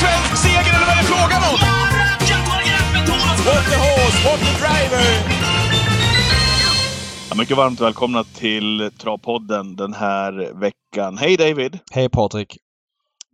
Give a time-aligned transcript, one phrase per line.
[0.00, 1.56] svensk seger eller vad är det frågan om?
[3.46, 5.04] What the horse, what the driver!
[7.30, 11.18] Ja, mycket varmt välkomna till Travpodden den här veckan.
[11.18, 11.78] Hej David!
[11.92, 12.56] Hej Patrik!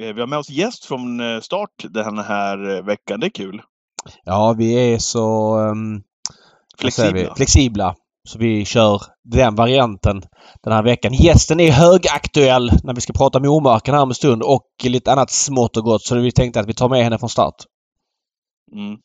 [0.03, 3.21] Eh, Vi har med oss gäst från eh, start den här eh, veckan.
[3.21, 3.63] Det är kul.
[4.25, 6.03] Ja, vi är så um,
[6.79, 7.13] Flexibla.
[7.13, 7.95] Vi, flexibla.
[8.29, 10.23] Så vi kör den varianten
[10.63, 11.13] den här veckan.
[11.15, 15.13] Gästen är högaktuell när vi ska prata med omarken här om en stund och lite
[15.13, 16.03] annat smått och gott.
[16.03, 17.55] Så vi tänkte att vi tar med henne från start.
[18.73, 18.99] Mm.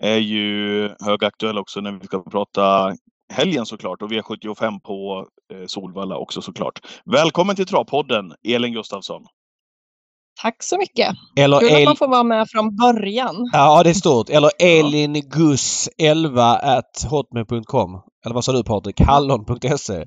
[0.00, 2.94] Är ju högaktuell också när vi ska prata
[3.32, 6.80] helgen såklart och V75 på eh, Solvalla också såklart.
[7.04, 9.22] Välkommen till Travpodden, Elin Gustafsson.
[10.42, 11.14] Tack så mycket.
[11.36, 11.84] Eller Kul att El...
[11.84, 13.50] man får vara med från början.
[13.52, 14.30] Ja, det är stort.
[14.30, 18.00] Eller elingus11 at hotmail.com.
[18.24, 19.00] Eller vad sa du Patrik?
[19.00, 20.04] Hallon.se.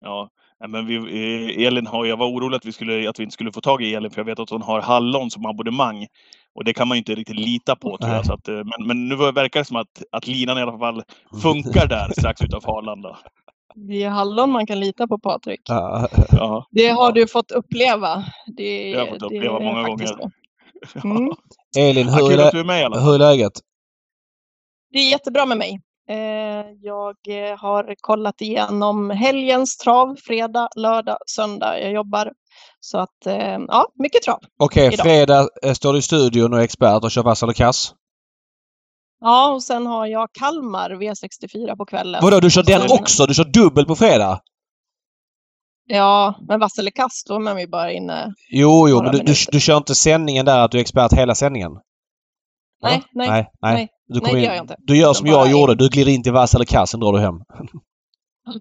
[0.00, 0.28] Ja,
[0.68, 3.52] men vi, eh, Elin har, jag var orolig att vi, skulle, att vi inte skulle
[3.52, 6.06] få tag i Elin för jag vet att hon har Hallon som abonnemang.
[6.54, 8.26] Och det kan man ju inte riktigt lita på tror jag.
[8.26, 11.02] Så att, eh, men, men nu verkar det som att, att linan i alla fall
[11.42, 13.18] funkar där strax utanför Arlanda.
[13.88, 15.60] Det är hallon man kan lita på Patrik.
[15.64, 16.08] Ja.
[16.30, 16.66] Ja.
[16.70, 18.24] Det har du fått uppleva.
[18.56, 20.30] Det, Det har jag fått uppleva många gånger.
[21.04, 21.32] Mm.
[21.78, 23.52] Elin, Ja, hur kul är, med hur är läget?
[24.92, 25.80] Det är jättebra med mig.
[26.10, 31.80] Eh, Jag eh, har kollat igenom helgens trav, fredag, lördag, söndag.
[31.80, 32.32] Jag jobbar.
[32.80, 34.38] Så att, eh, ja, mycket trav.
[34.58, 35.06] Okej, Idag.
[35.06, 37.92] fredag står du i studion och är expert och kör vass eller kass.
[39.20, 42.20] Ja, och sen har jag Kalmar V64 på kvällen.
[42.22, 43.26] Vadå, du kör Och den också?
[43.26, 44.40] Du kör dubbel på fredag?
[45.86, 48.34] Ja, men vass eller kast, då är man ju bara inne.
[48.50, 51.34] Jo, jo, men du, du, du kör inte sändningen där att du är expert hela
[51.34, 51.72] sändningen?
[52.82, 53.50] Nej, nej, nej.
[53.60, 53.88] nej.
[54.06, 54.76] Du, Nej, det gör jag inte.
[54.78, 55.74] du gör som jag gjorde.
[55.74, 57.34] Du glider in till vass eller kass, sen drar du hem.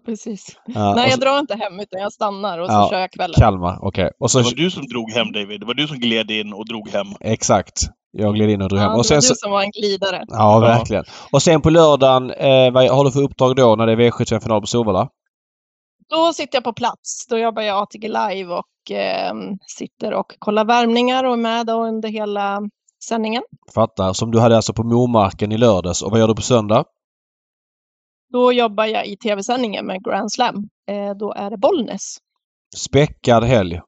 [0.06, 0.60] precis.
[0.66, 3.36] Ja, Nej, jag drar inte hem utan jag stannar och så Ja, kör jag kvällen.
[3.38, 4.12] Kalmar, okej.
[4.20, 4.38] Och så...
[4.38, 5.60] Det var du som drog hem David.
[5.60, 7.08] Det var du som gled in och drog hem.
[7.20, 7.82] Exakt.
[8.12, 8.92] Jag gled in och drog Ja, hem.
[8.92, 10.24] det Och sen du som var en glidare.
[10.28, 11.04] ja, verkligen.
[11.32, 14.62] Och sen på lördagen, eh, vad har du för uppdrag då när det är V75-final
[14.62, 15.10] på Solvalla?
[16.10, 17.28] Då sitter jag på plats.
[17.30, 19.34] Då jobbar jag ATG Live och eh,
[19.78, 22.62] sitter och kollar värmningar och är med under hela
[23.08, 23.44] sändningen.
[23.76, 24.14] Fattar.
[24.14, 26.02] Som du hade alltså på Momarken i lördags.
[26.02, 26.84] Och vad gör du på söndag?
[28.34, 30.56] Då jobbar jag i tv-sändningen med Grand Slam.
[30.90, 32.18] Eh, då är det Bollnäs.
[32.76, 33.82] Späckad helg.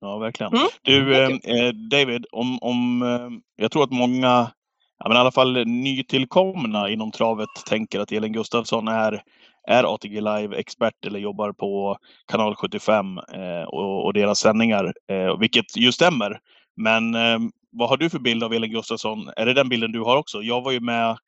[0.00, 0.52] Ja, verkligen.
[0.52, 4.50] Mm, Du, eh, eh, David, om, om, eh, jag tror att många,
[4.98, 9.22] ja, men i alla fall nytillkomna inom travet tänker att Elin Gustafsson är,
[9.68, 11.96] är ATG Live-expert eller jobbar på
[12.32, 16.38] kanal 75 eh, och, och deras sändningar, eh, vilket ju stämmer.
[16.76, 17.38] Men eh,
[17.72, 19.30] vad har du för bild av Elin Gustafsson?
[19.36, 20.42] Är det den bilden du har också?
[20.42, 21.18] Jag var ju med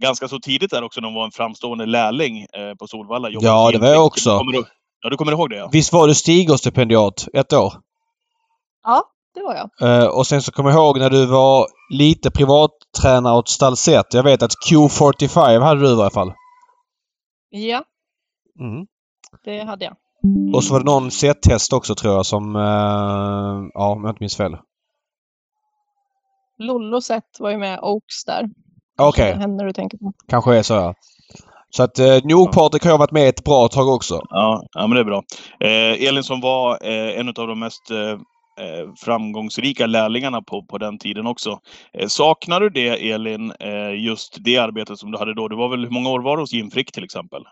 [0.00, 3.28] ganska så tidigt där också när hon var en framstående lärling eh, på Solvalla.
[3.30, 4.38] Ja, det var jag också.
[4.38, 4.64] Kommer du,
[5.02, 5.56] ja, du kommer ihåg det?
[5.56, 5.68] Ja.
[5.72, 7.72] Visst var du Stigås-stipendiat ett år?
[8.86, 9.02] Ja,
[9.34, 10.02] det var jag.
[10.02, 14.14] Eh, och sen så kommer jag ihåg när du var lite privattränare åt Stalsett.
[14.14, 16.32] Jag vet att Q45 hade du i alla fall.
[17.50, 17.84] Ja,
[18.60, 18.86] Mm.
[19.44, 19.94] det hade jag.
[20.54, 22.56] Och så var det någon set-test också tror jag som...
[22.56, 24.56] eh, ja, om jag inte minns fel.
[26.58, 28.44] Lollo Sett var ju med Oaks där.
[28.98, 30.12] Okej, Henne du tänker på.
[30.28, 30.94] kanske är så ja.
[31.70, 34.20] Så att eh, nog Patrik har jag varit med ett bra tag också.
[34.30, 35.22] Ja, ja men det är bra.
[35.60, 38.18] Eh, Elin som var eh, en av de mest eh,
[38.58, 41.60] Eh, framgångsrika lärlingarna på, på den tiden också.
[41.92, 45.48] Eh, saknar du det Elin, eh, just det arbetet som du hade då?
[45.48, 47.42] Du var väl, hur många år var du hos Jim Frick till exempel?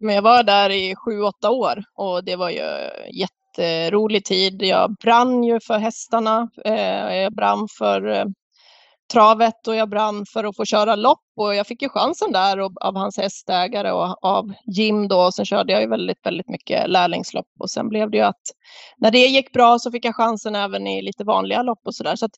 [0.00, 2.64] Men jag var där i sju, åtta år och det var ju
[3.12, 4.62] jätterolig tid.
[4.62, 6.50] Jag brann ju för hästarna.
[6.64, 8.26] Jag brann för
[9.12, 12.60] travet och jag brann för att få köra lopp och jag fick ju chansen där
[12.60, 15.20] och, av hans hästägare och av Jim då.
[15.20, 18.42] Och sen körde jag ju väldigt, väldigt mycket lärlingslopp och sen blev det ju att
[18.96, 22.04] när det gick bra så fick jag chansen även i lite vanliga lopp och så
[22.04, 22.16] där.
[22.16, 22.34] Så att,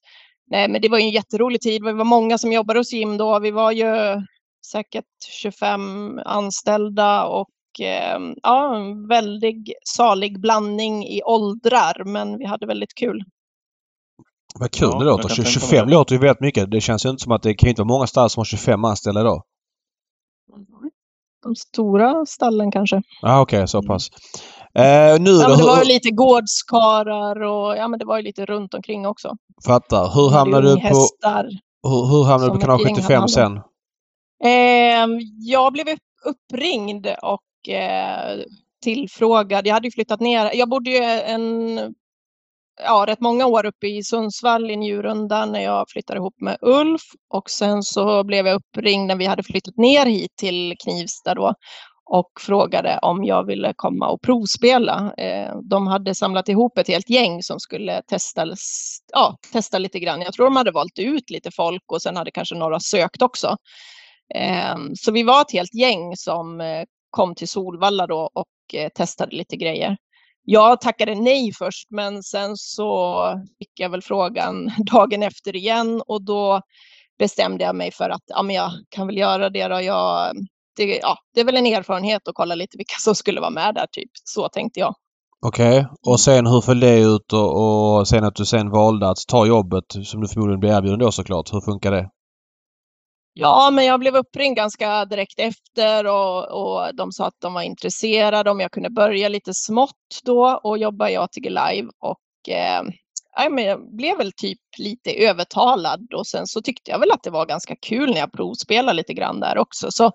[0.51, 1.85] nej, men det var ju en jätterolig tid.
[1.85, 3.39] Vi var många som jobbade hos Jim då.
[3.39, 4.23] Vi var ju
[4.67, 5.05] säkert
[5.43, 7.51] 25 anställda och
[7.81, 13.25] ehm, ja, en väldigt salig blandning i åldrar, men vi hade väldigt kul.
[14.55, 15.23] Vad kul Ja, det låter.
[15.29, 15.95] kan 20 tänka mig 25 det.
[15.95, 16.71] låter ju väldigt mycket.
[16.71, 18.85] Det känns ju inte som att det kan inte vara många stall som har 25
[18.85, 19.43] anställda idag.
[21.43, 23.03] De stora stallen kanske.
[23.23, 23.69] Ja, ah, okej, Mm.
[23.69, 24.09] så pass.
[24.75, 24.83] Eh,
[25.21, 25.49] nu Ja, då?
[25.49, 28.75] men det var ju Hur, lite gårdskarar och ja, men det var ju lite runt
[28.75, 29.37] omkring också.
[29.67, 30.11] fattar.
[30.15, 31.07] Hur hamnade du på,
[31.89, 33.33] hur, hur hamnade du på kanal ett gäng 75 hade.
[33.33, 33.57] sen?
[34.45, 35.07] Eh,
[35.39, 38.39] jag blev upp- uppringd och eh,
[38.83, 39.67] tillfrågad.
[39.67, 40.51] Jag hade ju flyttat ner.
[40.55, 41.79] Jag bodde ju en,
[42.85, 47.03] ja, rätt många år uppe i Sundsvall i Njurunda när jag flyttade ihop med Ulf
[47.35, 51.55] och sen så blev jag uppringd när vi hade flyttat ner hit till Knivsta då
[52.13, 55.13] och frågade om jag ville komma och provspela.
[55.19, 58.47] Eh, de hade samlat ihop ett helt gäng som skulle testa,
[59.13, 60.21] ja, testa lite grann.
[60.23, 63.57] Jag tror de hade valt ut lite folk och sen hade kanske några sökt också.
[64.35, 68.47] Eh, så vi var ett helt gäng som eh, kom till Solvalla då och
[68.95, 69.97] testade lite grejer.
[70.45, 73.23] Jag tackade nej först, men sen så
[73.59, 76.61] fick jag väl frågan dagen efter igen och då
[77.19, 79.69] bestämde jag mig för att ja, men jag kan väl göra det.
[79.69, 79.81] Då.
[79.81, 80.33] Jag
[80.77, 83.75] det, ja, det är väl en erfarenhet att kolla lite vilka som skulle vara med
[83.75, 84.11] där, typ.
[84.25, 84.95] Så tänkte jag.
[85.47, 85.85] Okej, okay.
[86.07, 89.47] och sen hur föll det ut och, och sen att du sen valde att ta
[89.47, 91.53] jobbet som du förmodligen blev erbjuden då såklart.
[91.53, 92.09] Hur funkar det?
[93.41, 97.63] Ja, men jag blev uppringd ganska direkt efter och, och de sa att de var
[97.63, 102.83] intresserade om jag kunde börja lite smått då och jobba i ATG Live och eh,
[103.65, 107.47] jag blev väl typ lite övertalad och sen så tyckte jag väl att det var
[107.47, 109.91] ganska kul när jag provspelade lite grann där också.
[109.91, 110.13] Så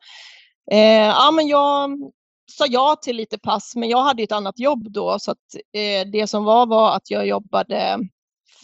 [0.72, 1.90] Eh, ja, men jag
[2.52, 6.08] sa ja till lite pass, men jag hade ett annat jobb då så att eh,
[6.12, 8.00] det som var var att jag jobbade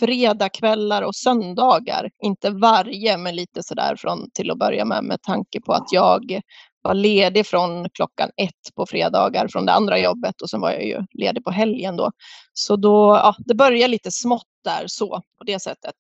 [0.06, 2.10] fredagkvällar och söndagar.
[2.24, 6.42] Inte varje, men lite sådär från till att börja med med tanke på att jag
[6.82, 10.86] var ledig från klockan ett på fredagar från det andra jobbet och sen var jag
[10.86, 12.12] ju ledig på helgen då.
[12.54, 15.96] Så då, ja, det började lite smått där så på det sättet.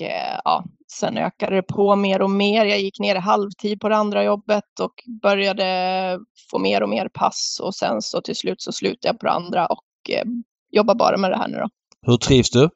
[0.00, 2.64] Eh, ja, sen ökade det på mer och mer.
[2.64, 4.92] Jag gick ner i halvtid på det andra jobbet och
[5.22, 6.18] började
[6.50, 9.32] få mer och mer pass och sen så till slut så slutade jag på det
[9.32, 10.24] andra och eh,
[10.70, 11.68] jobbar bara med det här nu då.
[12.06, 12.70] Hur trivs du?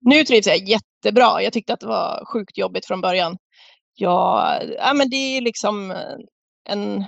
[0.00, 1.42] Nu trivs jag jättebra.
[1.42, 3.36] Jag tyckte att det var sjukt jobbigt från början.
[3.94, 6.16] Ja, ja men det är liksom eh,
[6.68, 7.04] en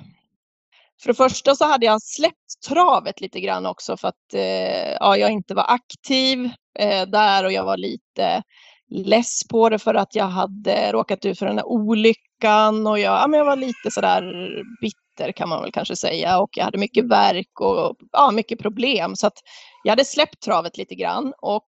[1.02, 5.16] för det första så hade jag släppt travet lite grann också för att eh, ja,
[5.16, 8.43] jag inte var aktiv eh, där och jag var lite
[8.90, 13.22] less på det för att jag hade råkat ut för den här olyckan och jag,
[13.22, 14.22] ja, men jag var lite sådär
[14.81, 15.03] bitter
[15.37, 19.26] kan man väl kanske säga och jag hade mycket verk och ja, mycket problem så
[19.26, 19.38] att
[19.84, 21.69] jag hade släppt travet lite grann och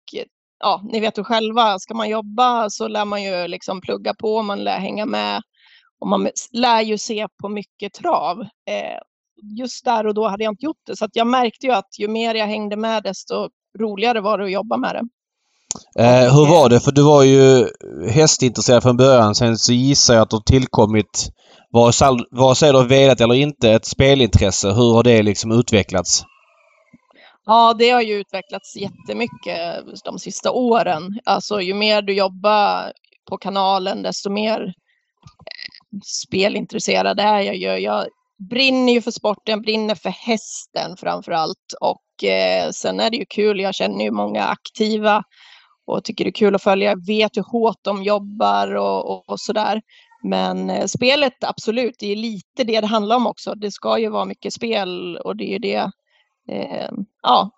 [0.59, 4.41] ja, ni vet ju själva, ska man jobba så lär man ju liksom plugga på,
[4.41, 5.41] man lär hänga med
[5.99, 8.41] och man lär ju se på mycket trav.
[8.41, 8.99] Eh,
[9.57, 10.95] just där och då hade jag inte gjort det.
[10.95, 13.49] Så att jag märkte ju att ju mer jag hängde med desto
[13.79, 15.01] roligare var det att jobba med det.
[16.00, 16.79] Eh, hur var det?
[16.79, 17.68] För du var ju
[18.09, 19.35] hästintresserad från början.
[19.35, 21.29] Sen så gissar jag att det har tillkommit,
[21.71, 24.68] vare sig du har velat eller inte, ett spelintresse.
[24.68, 26.23] Hur har det liksom utvecklats?
[27.45, 29.59] Ja, det har ju utvecklats jättemycket
[30.06, 31.19] de sista åren.
[31.25, 32.91] Alltså ju mer du jobbar
[33.29, 37.77] på kanalen desto mer eh, spelintresserad är jag ju.
[37.77, 38.06] Jag
[38.50, 41.74] brinner ju för sporten, brinner för hästen framför allt.
[41.81, 45.24] Och eh, sen är det ju kul, jag känner ju många aktiva
[45.87, 46.89] och tycker det är kul att följa.
[46.89, 49.81] Jag vet hur hårt de jobbar och, och, och sådär.
[50.23, 53.55] Men eh, spelet, absolut, det är lite det det handlar om också.
[53.55, 55.91] Det ska ju vara mycket spel och det är ju det,
[56.47, 56.91] eh,
[57.21, 57.49] ja,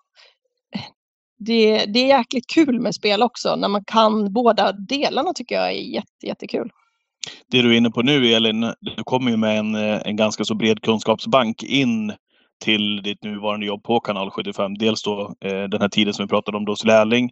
[1.38, 3.56] det, det är jäkligt kul med spel också.
[3.56, 6.70] När man kan båda delarna tycker jag är jätte, jättekul
[7.50, 10.44] det du är inne på nu Elin, du kommer ju med en, eh, en ganska
[10.44, 12.12] så bred kunskapsbank in
[12.64, 14.78] till ditt nuvarande jobb på kanal 75.
[14.78, 17.30] Dels då eh, den här tiden som vi pratade om då hos lärling.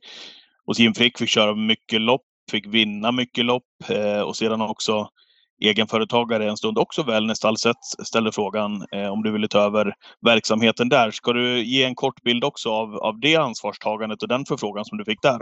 [0.66, 5.08] Och Jim Frick fick köra mycket lopp, fick vinna mycket lopp eh, och sedan också
[5.62, 9.94] egenföretagare en stund också Wellness Allsett ställde frågan eh, om du ville ta över
[10.26, 11.10] verksamheten där.
[11.10, 14.98] Ska du ge en kort bild också av, av det ansvarstagandet och den förfrågan som
[14.98, 15.40] du fick där?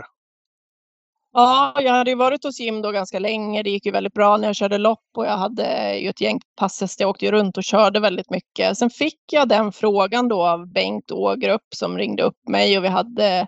[1.33, 3.63] Ja, jag hade ju varit hos Jim då ganska länge.
[3.63, 6.39] Det gick ju väldigt bra när jag körde lopp och jag hade ju ett gäng
[6.59, 7.03] passhästar.
[7.03, 8.77] Jag åkte ju runt och körde väldigt mycket.
[8.77, 12.87] Sen fick jag den frågan då av Bengt Ågrup som ringde upp mig och vi
[12.87, 13.47] hade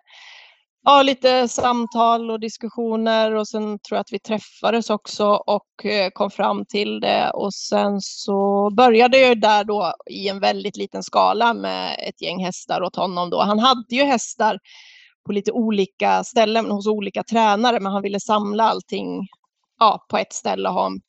[0.84, 6.10] ja, lite samtal och diskussioner och sen tror jag att vi träffades också och eh,
[6.14, 11.04] kom fram till det och sen så började jag där då i en väldigt liten
[11.04, 13.42] skala med ett gäng hästar åt honom då.
[13.42, 14.60] Han hade ju hästar
[15.26, 19.28] på lite olika ställen hos olika tränare, men han ville samla allting
[19.80, 21.02] ja, på ett ställe och ha en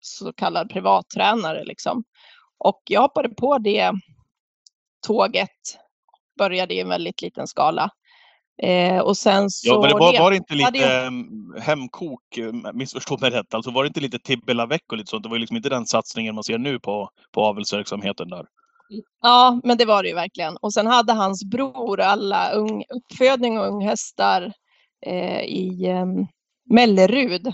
[0.00, 1.64] så kallad privattränare.
[1.64, 2.04] Liksom.
[2.58, 3.92] Och jag hoppade på det
[5.06, 5.78] tåget,
[6.38, 7.90] började i en väldigt liten skala.
[8.62, 9.68] Eh, och sen så...
[9.68, 11.06] Ja, men det var, var det inte lite det...
[11.06, 12.22] Mm, hemkok,
[12.74, 15.22] missförstå mig rätt, alltså var det inte lite Tibbelavec och lite sånt?
[15.22, 18.46] Det var liksom inte den satsningen man ser nu på, på avelsverksamheten där.
[19.22, 20.56] Ja, men det var det ju verkligen.
[20.56, 24.52] Och sen hade hans bror alla ung, uppfödning och unghästar
[25.06, 26.06] eh, i eh,
[26.70, 27.52] Mellerud.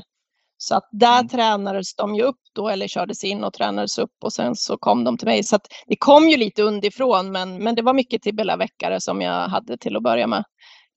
[0.56, 1.28] Så att där mm.
[1.28, 5.04] tränades de ju upp då, eller kördes in och tränades upp och sen så kom
[5.04, 5.42] de till mig.
[5.42, 9.49] Så att det kom ju lite underifrån, men, men det var mycket Tibella-väckare som jag
[9.49, 10.44] hade till att börja med.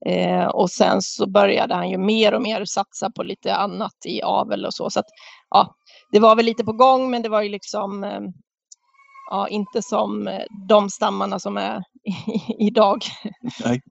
[0.05, 4.21] Eh, och sen så började han ju mer och mer satsa på lite annat i
[4.21, 4.89] avel och så.
[4.89, 5.05] Så att,
[5.49, 5.75] ja,
[6.11, 8.21] det var väl lite på gång, men det var ju liksom eh,
[9.29, 11.83] ja, inte som eh, de stammarna som är
[12.59, 13.03] idag.
[13.63, 13.81] Nej.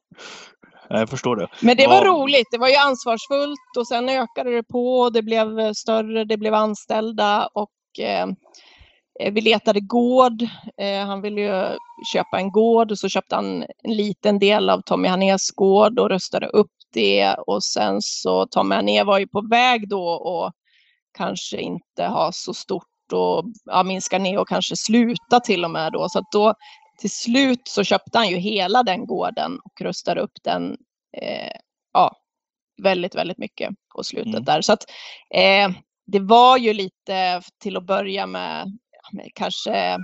[0.89, 1.49] Jag förstår det.
[1.61, 2.11] Men det var ja.
[2.11, 2.49] roligt.
[2.51, 5.11] Det var ju ansvarsfullt och sen ökade det på.
[5.11, 8.27] Det blev större, det blev anställda och eh,
[9.19, 10.43] vi letade gård.
[10.77, 11.77] Eh, han ville ju
[12.13, 16.09] köpa en gård och så köpte han en liten del av Tommy Hanés gård och
[16.09, 17.35] röstade upp det.
[17.35, 20.53] Och sen så Tommy Hané var ju på väg då och
[21.19, 25.93] kanske inte ha så stort och ja, minska ner och kanske sluta till och med
[25.93, 26.09] då.
[26.09, 26.55] Så att då
[26.99, 30.77] till slut så köpte han ju hela den gården och rustade upp den
[31.23, 31.57] eh,
[31.93, 32.17] ja,
[32.83, 34.45] väldigt, väldigt mycket på slutet mm.
[34.45, 34.61] där.
[34.61, 34.85] Så att
[35.35, 35.71] eh,
[36.07, 38.79] det var ju lite till att börja med
[39.35, 39.99] kanske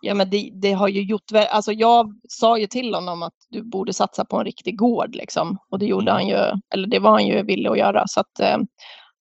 [0.00, 3.62] Ja, men det, det, har ju gjort, alltså jag sa ju till honom att du
[3.62, 5.58] borde satsa på en riktig gård liksom.
[5.70, 6.14] Och det gjorde mm.
[6.14, 8.04] han ju, eller det var han ju villig att göra.
[8.06, 8.56] Så att, eh,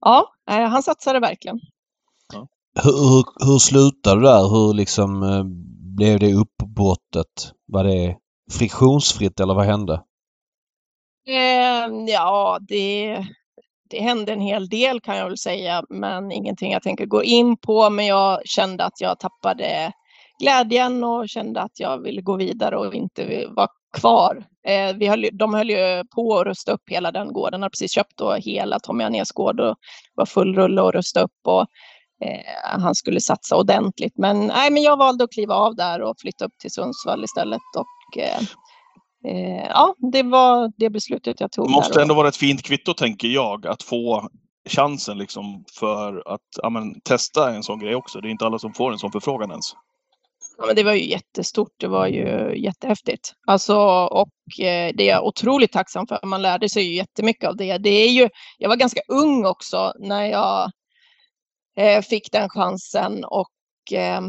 [0.01, 1.59] ja, eh, han satsade verkligen.
[2.83, 4.49] Hur, hur, hur slutade det där?
[4.49, 5.43] Hur liksom eh,
[5.97, 7.53] blev det uppbrottet?
[7.67, 8.17] Var det
[8.51, 10.03] friktionsfritt eller vad hände?
[11.27, 13.17] Eh, ja, det,
[13.89, 17.57] det hände en hel del kan jag väl säga, men ingenting jag tänker gå in
[17.57, 17.89] på.
[17.89, 19.91] Men jag kände att jag tappade
[20.39, 23.67] glädjen och kände att jag ville gå vidare och inte vara
[23.97, 24.45] kvar.
[24.67, 27.51] Eh, vi höll, de höll ju på att rusta upp hela den gården.
[27.51, 29.75] De hade precis köpt då hela Tommy Anérs gård och
[30.15, 31.39] var full rulle och rusta upp.
[31.47, 31.65] Och
[32.25, 34.13] eh, han skulle satsa ordentligt.
[34.17, 37.61] Men, nej, men jag valde att kliva av där och flytta upp till Sundsvall istället.
[37.77, 38.41] Och, eh
[39.69, 41.65] ja, det var det beslutet jag tog.
[41.65, 44.29] Det måste ändå vara ett fint kvitto, tänker jag, att få
[44.69, 48.21] chansen liksom för att ja, men, testa en sån grej också.
[48.21, 49.65] Det är inte alla som får en sån förfrågan ens.
[50.57, 51.73] Ja, men det var ju jättestort.
[51.77, 53.33] Det var ju jättehäftigt.
[53.47, 56.19] Alltså, och eh, det är jag otroligt tacksam för.
[56.25, 57.77] Man lärde sig ju jättemycket av det.
[57.77, 60.71] det är ju, jag var ganska ung också när jag
[61.77, 64.21] eh, fick den chansen och eh,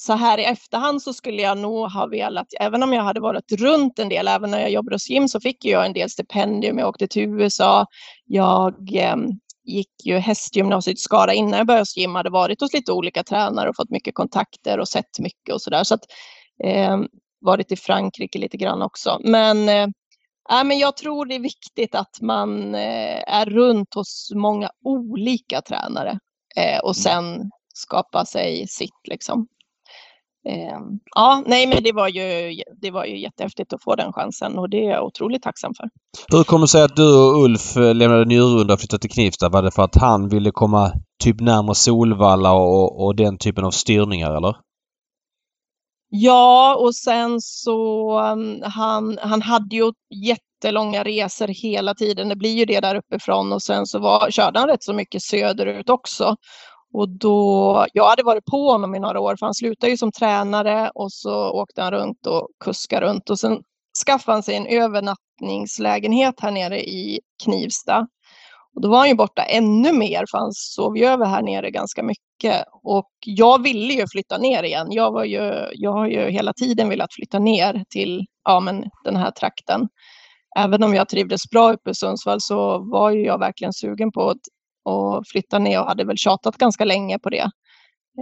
[0.00, 3.52] så här i efterhand så skulle jag nog ha velat, även om jag hade varit
[3.52, 6.78] runt en del, även när jag jobbade hos Jim så fick jag en del stipendium.
[6.78, 7.86] Jag åkte till USA.
[8.24, 9.16] Jag eh,
[9.64, 13.24] gick ju hästgymnasiet i Skara innan jag började hos Jim, hade varit hos lite olika
[13.24, 15.84] tränare och fått mycket kontakter och sett mycket och så där.
[15.84, 16.04] Så att
[16.64, 16.98] eh,
[17.40, 19.20] varit i Frankrike lite grann också.
[19.24, 19.86] Men eh,
[20.50, 25.62] Ja, men jag tror det är viktigt att man eh, är runt hos många olika
[25.62, 26.18] tränare
[26.56, 27.02] eh, och mm.
[27.02, 29.48] sen skapa sig sitt liksom.
[30.48, 30.78] Eh,
[31.14, 34.70] ja, nej, men det var ju, det var ju jättehäftigt att få den chansen och
[34.70, 35.88] det är jag otroligt tacksam för.
[36.36, 39.48] Hur kommer det sig att du och Ulf eh, lämnade Njurunda och flyttade till Knivsta?
[39.48, 40.92] Var det för att han ville komma
[41.24, 44.56] typ närmare Solvalla och, och den typen av styrningar eller?
[46.10, 52.28] Ja, och sen så um, han, han hade ju jättelånga resor hela tiden.
[52.28, 55.22] Det blir ju det där uppifrån och sen så var, körde han rätt så mycket
[55.22, 56.36] söderut också.
[56.92, 60.12] Och då, jag hade varit på honom i några år för han slutade ju som
[60.12, 63.62] tränare och så åkte han runt och kuskade runt och sen
[64.06, 68.06] skaffade han sig en övernattningslägenhet här nere i Knivsta.
[68.74, 71.70] Och då var han ju borta ännu mer för han sov ju över här nere
[71.70, 72.64] ganska mycket.
[72.82, 74.86] Och jag ville ju flytta ner igen.
[74.90, 79.16] Jag, var ju, jag har ju hela tiden velat flytta ner till ja, men den
[79.16, 79.88] här trakten.
[80.58, 84.30] Även om jag trivdes bra uppe i Sundsvall så var ju jag verkligen sugen på
[84.30, 84.40] att
[84.88, 87.50] och flytta ner och hade väl tjatat ganska länge på det.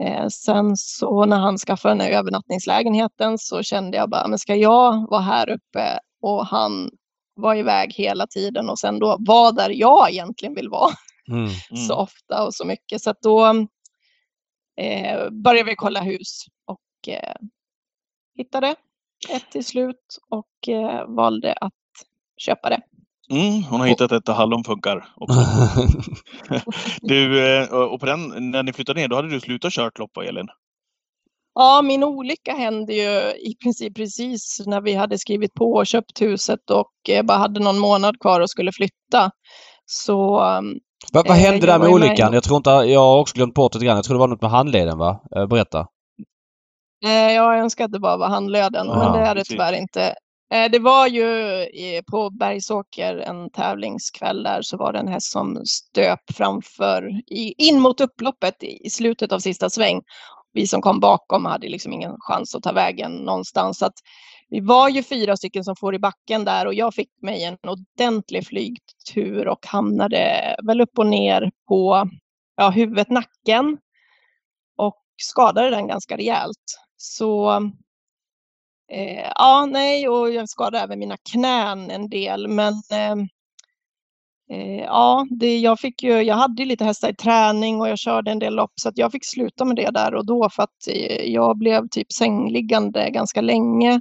[0.00, 4.54] Eh, sen så när han skaffade den här övernattningslägenheten så kände jag bara, men ska
[4.54, 6.90] jag vara här uppe och han
[7.35, 10.90] var iväg hela tiden och sen då vara där jag egentligen vill vara
[11.28, 11.87] mm, mm.
[11.88, 13.02] så ofta och så mycket.
[13.02, 13.46] Så då
[14.76, 17.35] eh, började vi kolla hus och eh,
[18.37, 18.75] hittade
[19.28, 21.73] ett till slut och eh, valde att
[22.37, 22.80] köpa det.
[23.30, 25.40] Mm, hon har hittat ett där hallon funkar också.
[27.00, 30.16] du, eh, och på den, när ni flyttade ner, då hade du slutat kört lopp,
[30.16, 30.49] Elin?
[31.54, 36.23] Ja, min olycka hände ju i princip precis när vi hade skrivit på och köpt
[36.23, 39.30] huset och eh, bara hade någon månad kvar och skulle flytta.
[39.87, 40.40] Så...
[40.40, 40.78] Mm,
[41.12, 42.30] vad, vad hände där med olyckan?
[42.30, 42.37] Med...
[42.37, 43.97] Jag tror inte, jag har också glömt bort det grann.
[43.97, 45.21] Jag tror det var något med handleden va?
[45.50, 45.87] Berätta.
[47.35, 50.14] Jag önskar att det bara var handleden, ja, men det är det tyvärr inte.
[50.50, 55.62] Eh, det var ju på Bergsåker en tävlingskväll där så var det en häst som
[55.66, 57.22] stöp framför,
[57.58, 60.02] in mot upploppet i slutet av sista sväng.
[60.52, 63.78] Vi som kom bakom hade liksom ingen chans att ta vägen någonstans.
[63.78, 63.94] Så att
[64.48, 67.56] vi var ju fyra stycken som får i backen där och jag fick mig en
[67.62, 72.10] ordentlig flygtur och hamnade väl upp och ner på
[72.56, 73.78] ja, huvudet, nacken
[74.76, 76.78] och skadade den ganska rejält.
[76.96, 77.60] Så
[78.92, 83.16] Eh, ja, nej, och jag skadade även mina knän en del, men eh,
[84.50, 88.30] Eh, ja, det, jag, fick ju, jag hade lite hästar i träning och jag körde
[88.30, 90.88] en del lopp så att jag fick sluta med det där och då för att
[90.88, 94.00] eh, jag blev typ sängliggande ganska länge.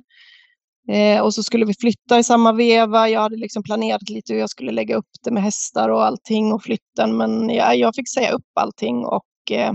[0.91, 3.09] Eh, och så skulle vi flytta i samma veva.
[3.09, 6.53] Jag hade liksom planerat lite hur jag skulle lägga upp det med hästar och allting
[6.53, 9.73] och flytten men jag, jag fick säga upp allting och eh,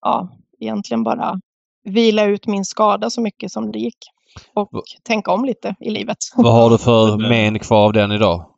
[0.00, 0.28] ja,
[0.60, 1.40] egentligen bara
[1.84, 3.98] vila ut min skada så mycket som det gick
[4.54, 6.18] och tänka om lite i livet.
[6.36, 8.50] Vad har du för men kvar av den idag?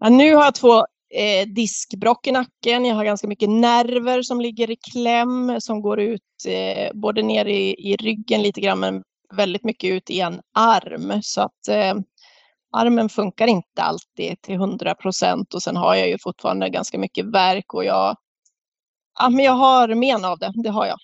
[0.00, 0.78] Ja, nu har jag två
[1.14, 2.84] eh, diskbrock i nacken.
[2.84, 7.46] Jag har ganska mycket nerver som ligger i kläm som går ut eh, både ner
[7.46, 9.02] i, i ryggen lite grann men
[9.34, 11.22] väldigt mycket ut i en arm.
[11.22, 11.94] Så att eh,
[12.72, 17.26] armen funkar inte alltid till 100 procent och sen har jag ju fortfarande ganska mycket
[17.26, 18.16] verk och jag,
[19.18, 20.98] ja, men jag har men av det, det har jag.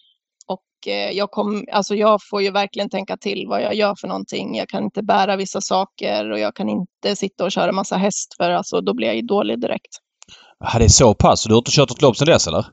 [0.87, 4.57] Eh, jag, kom, alltså jag får ju verkligen tänka till vad jag gör för någonting.
[4.57, 8.35] Jag kan inte bära vissa saker och jag kan inte sitta och köra massa häst
[8.37, 9.99] för alltså, då blir jag ju dålig direkt.
[10.59, 11.45] Ja, det är så pass?
[11.45, 12.67] Du har inte kört ett lopp sedan dess eller?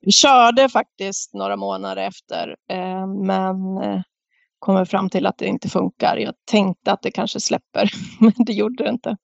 [0.00, 4.00] Vi körde faktiskt några månader efter eh, men eh,
[4.58, 6.16] kommer fram till att det inte funkar.
[6.16, 9.16] Jag tänkte att det kanske släpper men det gjorde det inte.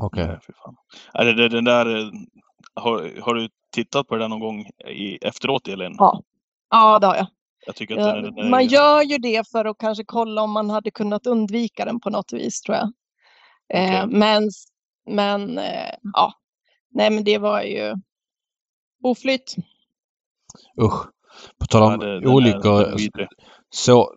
[0.00, 0.24] Okej.
[0.24, 0.36] Okay.
[1.14, 2.10] Är det, den där,
[2.74, 5.94] har, har du tittat på det där någon gång i, efteråt Elin?
[5.98, 6.22] Ja.
[6.72, 7.26] Ja, det har jag.
[7.66, 10.70] jag tycker att den, den man gör ju det för att kanske kolla om man
[10.70, 12.92] hade kunnat undvika den på något vis tror jag.
[13.74, 13.96] Okay.
[13.96, 14.50] Eh, men
[15.06, 16.32] men eh, ja,
[16.90, 17.94] nej men det var ju
[19.02, 19.56] oflytt.
[20.82, 21.06] Usch.
[21.58, 22.96] På tal om ja, det, olyckor.
[23.70, 24.14] Så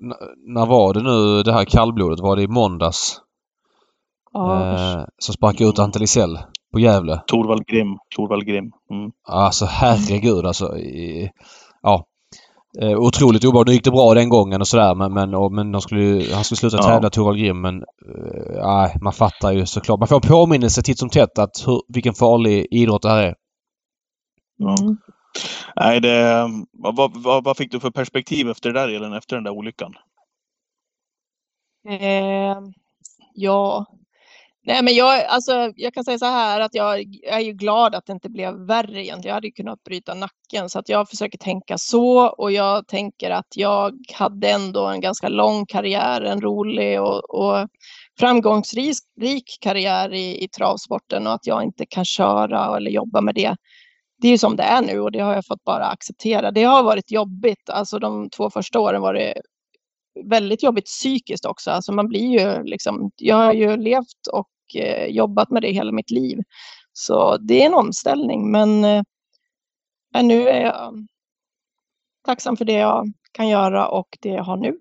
[0.48, 2.20] när var det nu det här kallblodet?
[2.20, 3.22] Var det i måndags?
[4.34, 4.74] Ja.
[4.74, 6.40] Eh, som sprack ut Antelicell
[6.74, 7.22] på Gävle.
[7.28, 7.98] Torvald Grim.
[8.16, 8.72] Torvald Grim.
[8.92, 9.12] Mm.
[9.28, 10.78] Alltså herregud alltså.
[10.78, 11.32] I,
[11.82, 12.06] ja.
[12.82, 13.68] Eh, otroligt obehagligt.
[13.68, 16.44] Nu gick det bra den gången och sådär men, men, och, men de skulle, han
[16.44, 16.84] skulle sluta ja.
[16.84, 17.76] tävla Torvald Grim men
[18.56, 20.00] eh, man fattar ju såklart.
[20.00, 23.36] Man får en påminnelse titt som tätt att hur, vilken farlig idrott det här är.
[24.62, 24.98] Mm.
[25.76, 29.44] Nej, det, vad, vad, vad, fick du för perspektiv efter det där Elin, efter den
[29.44, 29.94] där olyckan?
[31.90, 32.58] Eh,
[33.34, 33.86] ja,
[34.68, 37.96] Nej, men jag, alltså, jag kan säga så här att jag, jag är ju glad
[37.96, 39.28] att det inte blev värre egentligen.
[39.28, 43.32] Jag hade ju kunnat bryta nacken så att jag försöker tänka så och jag tänker
[43.32, 47.68] att jag hade ändå en ganska lång karriär, en rolig och, och
[48.20, 53.56] framgångsrik karriär i, i travsporten och att jag inte kan köra eller jobba med det.
[54.22, 56.52] Det är ju som det är nu och det har jag fått bara acceptera.
[56.52, 59.42] Det har varit jobbigt, alltså de två första åren var det
[60.26, 61.72] väldigt jobbigt psykiskt också.
[61.72, 65.92] Alltså man blir ju liksom, jag har ju levt och eh, jobbat med det hela
[65.92, 66.40] mitt liv.
[66.94, 69.04] Så det är en omställning, men eh,
[70.24, 71.08] nu är jag
[72.26, 74.78] tacksam för det jag kan göra och det jag har nu.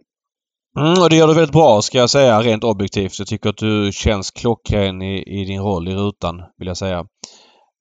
[0.78, 3.18] Mm, och det gör du väldigt bra ska jag säga rent objektivt.
[3.18, 7.06] Jag tycker att du känns klockren i, i din roll i rutan vill jag säga.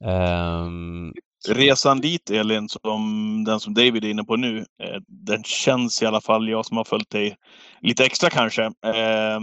[0.06, 1.14] Um...
[1.50, 6.06] Resan dit Elin, som den som David är inne på nu, eh, den känns i
[6.06, 7.36] alla fall, jag som har följt dig
[7.82, 9.40] lite extra kanske, eh,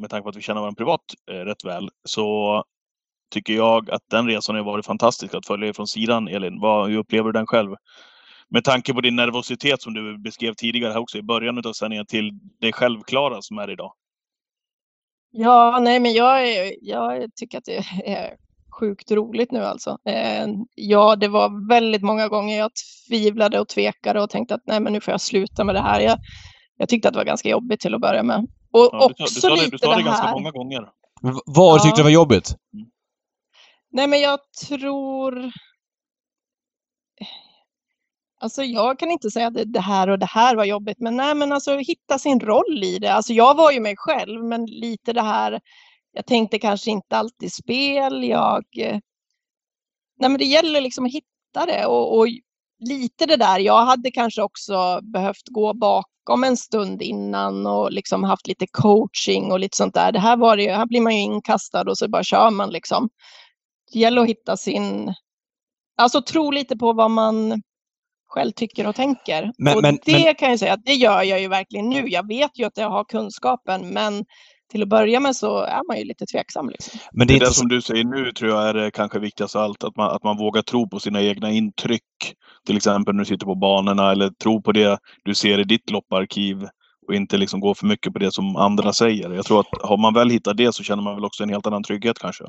[0.00, 2.64] med tanke på att vi känner varandra privat eh, rätt väl, så
[3.30, 6.60] tycker jag att den resan har varit fantastisk att följa från sidan, Elin.
[6.60, 7.74] Vad, hur upplever du den själv?
[8.48, 12.06] Med tanke på din nervositet som du beskrev tidigare här också i början av sändningen
[12.06, 13.92] till det självklara som är idag.
[15.30, 16.46] Ja, nej, men jag,
[16.82, 18.36] jag tycker att det är
[18.80, 19.98] sjukt roligt nu alltså.
[20.04, 22.70] Eh, ja, det var väldigt många gånger jag
[23.08, 26.00] tvivlade och tvekade och tänkte att nej, men nu får jag sluta med det här.
[26.00, 26.18] Jag,
[26.76, 28.46] jag tyckte att det var ganska jobbigt till att börja med.
[28.72, 30.88] Och ja, också du det, lite du sa det, det ganska många gånger.
[31.46, 31.82] Vad ja.
[31.82, 32.54] tyckte du var jobbigt?
[33.92, 35.52] Nej, men jag tror...
[38.42, 41.34] Alltså jag kan inte säga att det här och det här var jobbigt, men nej,
[41.34, 43.12] men alltså hitta sin roll i det.
[43.12, 45.60] Alltså jag var ju mig själv, men lite det här.
[46.12, 48.24] Jag tänkte kanske inte alltid spel.
[48.24, 48.64] Jag.
[50.18, 52.26] Nej, men det gäller liksom att hitta det och, och
[52.80, 53.58] lite det där.
[53.58, 59.52] Jag hade kanske också behövt gå bakom en stund innan och liksom haft lite coaching
[59.52, 60.12] och lite sånt där.
[60.12, 62.70] Det här var det ju, här blir man ju inkastad och så bara kör man
[62.70, 63.08] liksom.
[63.92, 65.14] Det gäller att hitta sin,
[65.96, 67.62] alltså tro lite på vad man
[68.28, 69.52] själv tycker och tänker.
[69.58, 70.34] Men, och men, det men...
[70.34, 72.08] kan jag säga att det gör jag ju verkligen nu.
[72.08, 74.24] Jag vet ju att jag har kunskapen, men
[74.70, 76.68] till att börja med så är man ju lite tveksam.
[76.68, 77.00] Liksom.
[77.12, 79.62] Men det, är det som du säger nu tror jag är det kanske viktigast av
[79.62, 82.02] allt, att man, att man vågar tro på sina egna intryck.
[82.66, 85.90] Till exempel när du sitter på banorna eller tro på det du ser i ditt
[85.90, 86.66] lopparkiv
[87.08, 89.30] och inte liksom gå för mycket på det som andra säger.
[89.30, 91.66] Jag tror att har man väl hittat det så känner man väl också en helt
[91.66, 92.44] annan trygghet kanske.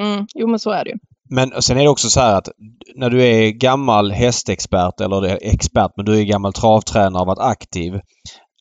[0.00, 0.96] Mm, jo, men så är det ju.
[1.30, 2.48] Men sen är det också så här att
[2.94, 7.92] när du är gammal hästexpert eller expert men du är gammal travtränare och varit aktiv.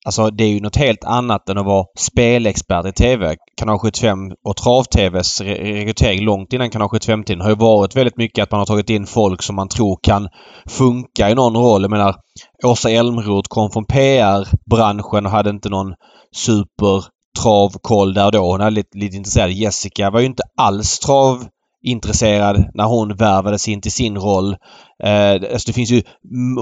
[0.05, 3.35] Alltså det är ju något helt annat än att vara spelexpert i TV.
[3.57, 8.51] Kanal 75 och Trav-TVs rekrytering långt innan Kanal 75-tiden har ju varit väldigt mycket att
[8.51, 10.27] man har tagit in folk som man tror kan
[10.69, 11.81] funka i någon roll.
[11.81, 12.15] Jag menar
[12.63, 15.93] Åsa Elmroth kom från PR-branschen och hade inte någon
[16.35, 17.03] super
[17.41, 18.51] travkoll där då.
[18.51, 19.51] Hon är lite, lite intresserad.
[19.51, 21.45] Jessica var ju inte alls trav
[21.85, 24.55] intresserad när hon värvades in till sin roll.
[25.03, 26.01] Eh, alltså det finns ju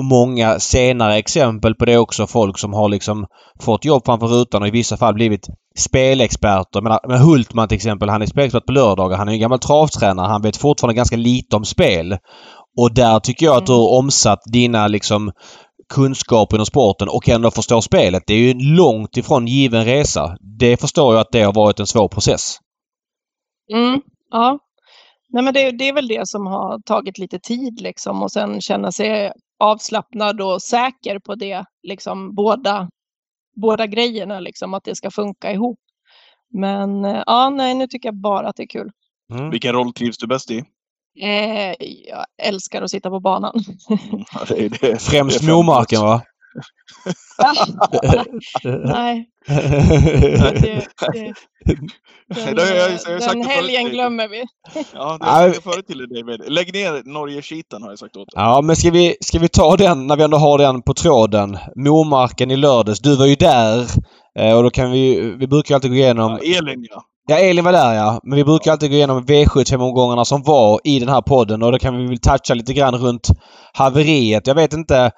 [0.10, 2.28] många senare exempel på det också.
[2.28, 3.26] Folk som har liksom
[3.62, 6.82] fått jobb framför rutan och i vissa fall blivit spelexperter.
[7.08, 9.18] Men, Hultman till exempel, han är spelexpert på lördagar.
[9.18, 10.28] Han är en gammal travtränare.
[10.28, 12.18] Han vet fortfarande ganska lite om spel.
[12.78, 15.32] Och där tycker jag att du har omsatt dina liksom
[15.94, 18.24] kunskap inom sporten och ändå förstår spelet.
[18.28, 20.38] Det är ju långt ifrån given resa.
[20.60, 22.58] Det förstår jag att det har varit en svår process.
[23.74, 24.60] Mm, ja,
[25.34, 28.62] Nej, men det, det, är väl det som har tagit lite tid liksom och sen
[28.62, 32.90] känna sig avslappnad och säker på det, liksom båda,
[33.56, 35.80] båda grejerna, liksom att det ska funka ihop.
[36.54, 38.92] Men eh, ja, nej, nu tycker jag bara att det är kul.
[39.34, 39.50] Mm.
[39.50, 40.64] Vilken roll trivs du bäst i?
[41.22, 43.54] Eh, jag älskar att sitta på banan.
[44.34, 45.02] Ja, det är det.
[45.02, 46.22] Främst Momarken va?
[48.64, 49.30] Nej.
[53.20, 54.44] den, helgen glömmer vi.
[54.94, 56.42] ja, det har jag förut till dig David.
[56.48, 58.44] Lägg ner Norge-skiten har jag sagt åt dig.
[58.44, 61.58] Ja, men ska vi, ska vi ta den när vi ändå har den på tråden?
[61.76, 63.00] Momarken i lördags.
[63.00, 63.88] Du var ju där.
[64.40, 65.36] Eh, och då kan vi...
[65.40, 66.40] Vi brukar alltid gå igenom...
[66.42, 67.04] Ja, Elin ja.
[67.28, 68.20] Ja, Elin var där ja.
[68.24, 71.80] Men vi brukar alltid gå igenom V75-omgångarna som var i den här podden och då
[71.80, 73.28] kan vi väl toucha lite grann runt
[73.74, 74.48] haveriet.
[74.48, 75.12] Jag vet inte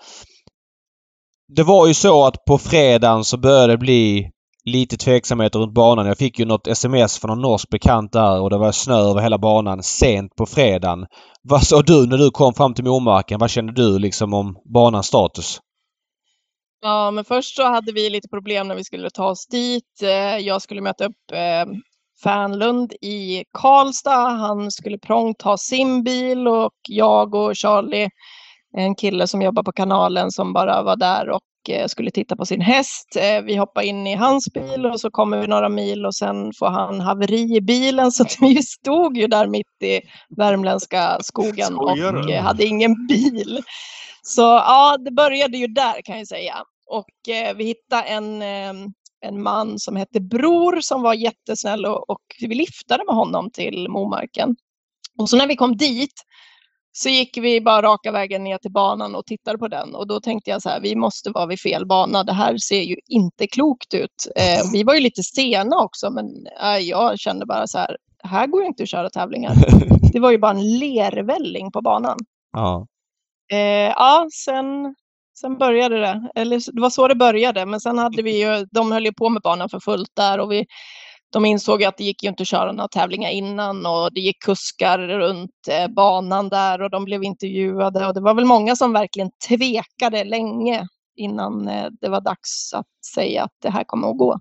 [1.48, 4.32] det var ju så att på fredagen så började det bli
[4.66, 6.06] lite tveksamheter runt banan.
[6.06, 9.22] Jag fick ju något sms från en norsk bekant där och det var snö över
[9.22, 11.06] hela banan sent på fredagen.
[11.42, 13.40] Vad sa du när du kom fram till Momarken?
[13.40, 15.60] Vad kände du liksom om banans status?
[16.82, 20.02] Ja, men först så hade vi lite problem när vi skulle ta oss dit.
[20.04, 21.74] Eh, jag skulle möta upp eh,
[22.24, 24.30] Fernlund i Karlstad.
[24.30, 28.10] Han skulle prångt ha sin bil och jag och Charlie
[28.78, 32.46] en kille som jobbar på kanalen som bara var där och eh, skulle titta på
[32.46, 33.16] sin häst.
[33.16, 36.52] Eh, vi hoppar in i hans bil och så kommer vi några mil och sen
[36.60, 40.02] får han haveri i bilen så vi stod ju där mitt i
[40.38, 43.62] värmländska skogen och eh, hade ingen bil.
[44.22, 46.56] Så ja, det började ju där kan jag säga.
[46.88, 47.10] Och
[47.56, 48.42] vi hittade en,
[49.22, 53.90] en man som hette Bror som var jättesnäll och, och vi liftade med honom till
[53.90, 54.56] Momarken.
[55.18, 56.14] Och så när vi kom dit
[56.98, 60.20] så gick vi bara raka vägen ner till banan och tittade på den och då
[60.20, 62.24] tänkte jag så här, vi måste vara vid fel bana.
[62.24, 64.28] Det här ser ju inte klokt ut.
[64.36, 66.26] Eh, vi var ju lite sena också, men
[66.62, 69.54] eh, jag kände bara så här, här går det inte att köra tävlingar.
[70.14, 72.18] Det var ju bara en lervälling på banan.
[72.52, 72.88] Ja.
[73.52, 74.96] Eh, ja, sen,
[75.40, 76.30] sen började det.
[76.36, 79.30] Eller det var så det började, men sen hade vi ju, de höll ju på
[79.30, 80.66] med banan för fullt där och vi
[81.36, 84.40] de insåg att det gick ju inte att köra några tävlingar innan och det gick
[84.40, 88.94] kuskar runt eh, banan där och de blev intervjuade och det var väl många som
[88.94, 94.18] verkligen tvekade länge innan eh, det var dags att säga att det här kommer att
[94.18, 94.38] gå.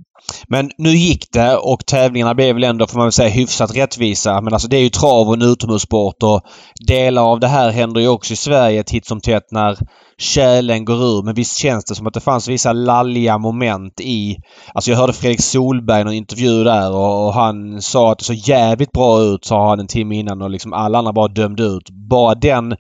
[0.49, 4.41] Men nu gick det och tävlingarna blev väl ändå, får man väl säga, hyfsat rättvisa.
[4.41, 6.41] Men alltså det är ju trav och en utomhussport och
[6.87, 9.79] delar av det här händer ju också i Sverige titt som tätt när
[10.19, 11.23] kärlen går ur.
[11.23, 14.37] Men visst känns det som att det fanns vissa lalliga moment i...
[14.75, 18.25] Alltså jag hörde Fredrik Solberg i någon intervju där och, och han sa att det
[18.25, 21.63] såg jävligt bra ut, sa han en timme innan och liksom alla andra bara dömde
[21.63, 21.91] ut.
[21.91, 22.77] Bara den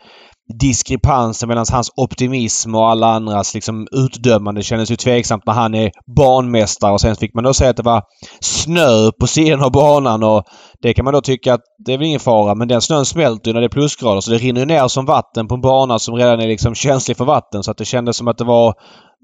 [0.60, 5.90] diskrepansen mellan hans optimism och alla andras liksom utdömande kändes ju tveksamt när han är
[6.16, 8.02] banmästare och sen fick man då säga att det var
[8.40, 10.44] snö på sidan av banan och
[10.82, 13.50] det kan man då tycka att det är väl ingen fara men den snön smälter
[13.50, 15.98] ju när det är plusgrader så det rinner ju ner som vatten på en bana
[15.98, 18.74] som redan är liksom känslig för vatten så att det kändes som att det var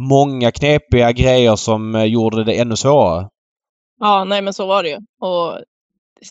[0.08, 3.28] många knepiga grejer som eh, gjorde det ännu svårare.
[4.00, 4.96] Ja, nej men så var det ju.
[4.96, 5.58] Och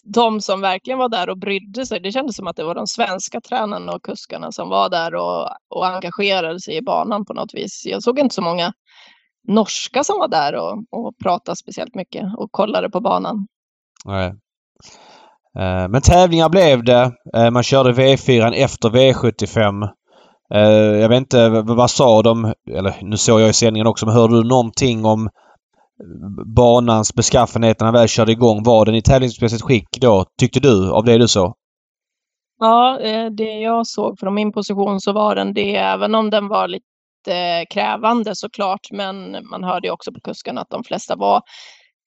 [0.04, 2.88] de som verkligen var där och brydde sig, det kändes som att det var de
[2.88, 7.54] svenska tränarna och kuskarna som var där och, och engagerade sig i banan på något
[7.54, 7.84] vis.
[7.86, 8.74] Jag såg inte så många
[9.48, 13.48] norska som var där och, och pratade speciellt mycket och kollade på banan.
[14.06, 14.28] Nej.
[15.60, 17.12] Eh, men tävlingar blev det.
[17.36, 19.88] Eh, man körde V4 efter V75.
[20.54, 22.54] Eh, jag vet inte, vad sa de?
[22.72, 25.30] Eller nu såg jag i sändningen också, men hörde du någonting om
[26.46, 28.64] banans beskaffenhet när han väl körde igång.
[28.64, 31.54] Var den i tävlingsmässigt skick då, tyckte du, av det du såg?
[32.60, 36.48] Ja, eh, det jag såg från min position så var den det, även om den
[36.48, 36.86] var lite
[37.28, 38.92] eh, krävande såklart.
[38.92, 41.42] Men man hörde också på kuskarna att de flesta var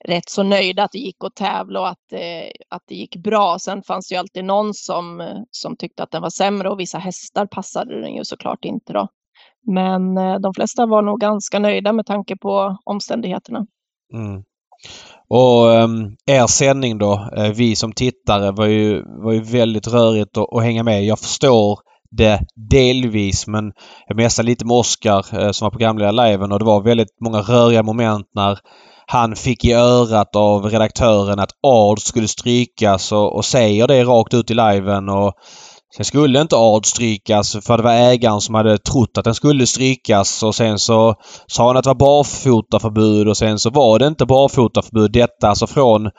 [0.05, 3.59] rätt så nöjda att det gick att tävla och att, eh, att det gick bra.
[3.59, 6.99] Sen fanns det ju alltid någon som, som tyckte att den var sämre och vissa
[6.99, 9.09] hästar passade den ju såklart inte då.
[9.67, 13.67] Men de flesta var nog ganska nöjda med tanke på omständigheterna.
[14.15, 14.43] Mm.
[15.29, 20.37] Och um, er sändning då, eh, vi som tittare var ju, var ju väldigt rörigt
[20.37, 21.05] att, att hänga med.
[21.05, 21.79] Jag förstår
[22.11, 23.73] det delvis men
[24.07, 27.41] jag messade lite med Oskar eh, som var programledare liven och det var väldigt många
[27.41, 28.59] röriga moment när
[29.07, 34.35] han fick i örat av redaktören att Ard skulle strykas och, och säger det rakt
[34.35, 35.33] ut i liven och
[35.97, 39.67] Sen skulle inte Ard strykas för det var ägaren som hade trott att den skulle
[39.67, 41.15] strykas och sen så
[41.47, 45.13] sa han att det var barfotaförbud och sen så var det inte barfotaförbud.
[45.13, 46.11] Detta alltså från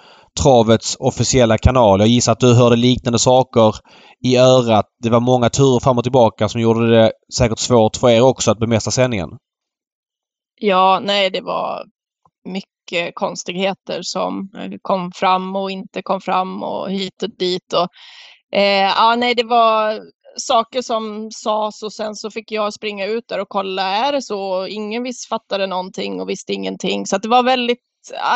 [0.42, 2.00] travets officiella kanal.
[2.00, 3.76] Jag gissar att du hörde liknande saker
[4.24, 4.86] i örat.
[5.04, 8.52] Det var många turer fram och tillbaka som gjorde det säkert svårt för er också
[8.52, 9.30] att bemästra sändningen.
[10.56, 11.84] Ja, nej det var
[12.46, 14.50] mycket konstigheter som
[14.82, 17.74] kom fram och inte kom fram och hit och dit.
[17.74, 17.88] Och
[18.56, 20.02] Eh, ja, nej, det var
[20.38, 24.22] saker som sades och sen så fick jag springa ut där och kolla, är det
[24.22, 24.68] så?
[24.68, 27.06] Ingen visst fattade någonting och visste ingenting.
[27.06, 27.80] Så det var väldigt,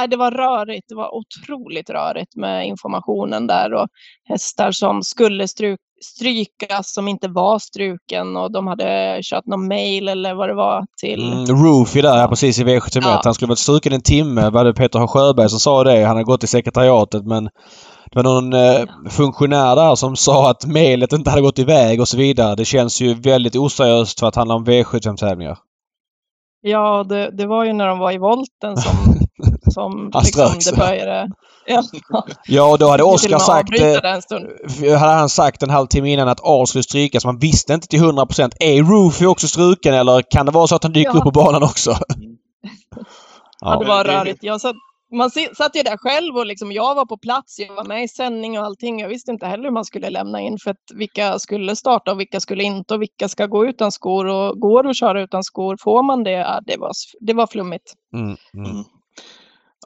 [0.09, 0.85] det var rörigt.
[0.89, 3.87] Det var otroligt rörigt med informationen där och
[4.23, 10.07] hästar som skulle struka strykas som inte var struken och de hade kört någon mail
[10.07, 11.33] eller vad det var till...
[11.33, 12.27] Mm, Roofy där ja.
[12.27, 13.01] precis i V71.
[13.01, 13.21] Ja.
[13.23, 14.49] Han skulle varit struken en timme.
[14.49, 16.05] Var det Peter Sjöberg som sa det?
[16.05, 17.49] Han har gått i sekretariatet men
[18.11, 22.07] det var någon eh, funktionär där som sa att mejlet inte hade gått iväg och
[22.07, 22.55] så vidare.
[22.55, 25.57] Det känns ju väldigt oseriöst för att handla om V75-tävlingar.
[26.61, 28.93] Ja, det, det, var ju när de var i volten som,
[29.77, 31.29] som liksom det började.
[31.69, 31.83] Ja,
[32.47, 33.81] ja då hade Oskar sagt...
[34.83, 37.25] Eh, hade han sagt en halvtimme innan att A skulle strykas.
[37.25, 38.55] Man visste inte till 100 procent.
[38.59, 41.17] Är Roofy också struken eller kan det vara så att han dyker ja.
[41.17, 41.91] upp på banan också?
[42.91, 43.03] ja.
[43.59, 44.43] ja, det var rörigt.
[44.43, 44.75] Jag satt,
[45.11, 48.07] man satt ju där själv och liksom, jag var på plats, jag var med i
[48.07, 48.99] sändning och allting.
[48.99, 52.19] Jag visste inte heller hur man skulle lämna in för att vilka skulle starta och
[52.19, 55.43] vilka skulle inte och vilka ska gå utan skor och går det att köra utan
[55.43, 56.31] skor, får man det?
[56.31, 57.93] Ja, det, var, det var flummigt.
[58.13, 58.83] Mm, mm.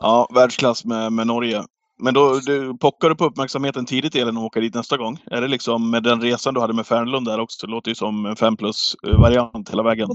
[0.02, 1.64] Ja, världsklass med, med Norge.
[2.00, 5.18] Men då du, pockar du på uppmärksamheten tidigt Elin och åka dit nästa gång?
[5.32, 7.68] Är det liksom med den resan du hade med Fernlund där också?
[7.68, 10.10] Det låter ju som en 5 plus variant hela vägen.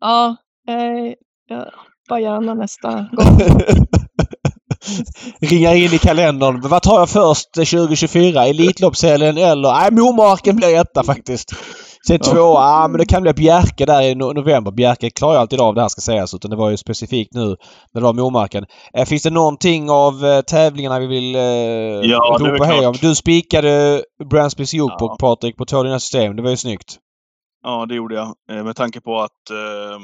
[0.00, 0.36] ja,
[0.68, 1.14] eh,
[1.48, 1.70] ja,
[2.08, 3.38] hoppa gärna nästa gång.
[5.50, 6.60] Ringa in i kalendern.
[6.60, 8.46] Vad tar jag först 2024?
[8.46, 9.72] Elitloppshelgen eller?
[9.72, 11.54] Nej, Momarken blir etta faktiskt.
[12.06, 14.70] Sen två, ja men det kan bli Bjerke där i november.
[14.70, 17.46] Bjerke klarar ju alltid av det här ska sägas utan det var ju specifikt nu
[17.92, 18.66] när det var Momarken.
[18.94, 21.42] Eh, finns det någonting av eh, tävlingarna vi vill eh,
[22.10, 22.94] ja, ropa hej om?
[23.00, 25.16] Du spikade Bransbys Jokbook ja.
[25.16, 26.36] Patrik på två dina system.
[26.36, 26.98] Det var ju snyggt.
[27.62, 28.34] Ja det gjorde jag.
[28.50, 30.00] Eh, med tanke på att eh,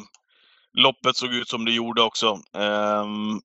[0.78, 2.26] loppet såg ut som det gjorde också.
[2.52, 3.40] Um,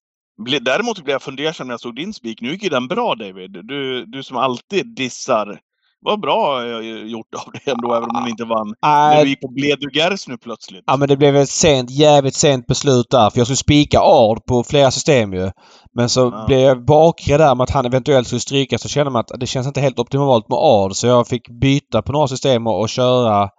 [0.62, 2.42] däremot blev jag fundersam när jag såg din spik.
[2.42, 3.52] Nu gick ju den bra David.
[3.52, 5.60] Du, du som alltid dissar.
[6.06, 8.74] Vad bra gjort av dig ändå, även om den inte vann.
[8.86, 10.84] Äh, du gick på Bledugers nu plötsligt.
[10.88, 13.30] Ja men det blev ett sent, jävligt sent beslut där.
[13.30, 15.52] För jag skulle spika Ard på flera system ju.
[15.96, 16.46] Men så ja.
[16.48, 18.78] blev jag bakre där med att han eventuellt skulle stryka.
[18.78, 20.96] Så kände man att det känns inte helt optimalt med Ard.
[20.96, 23.50] Så jag fick byta på några system och, och köra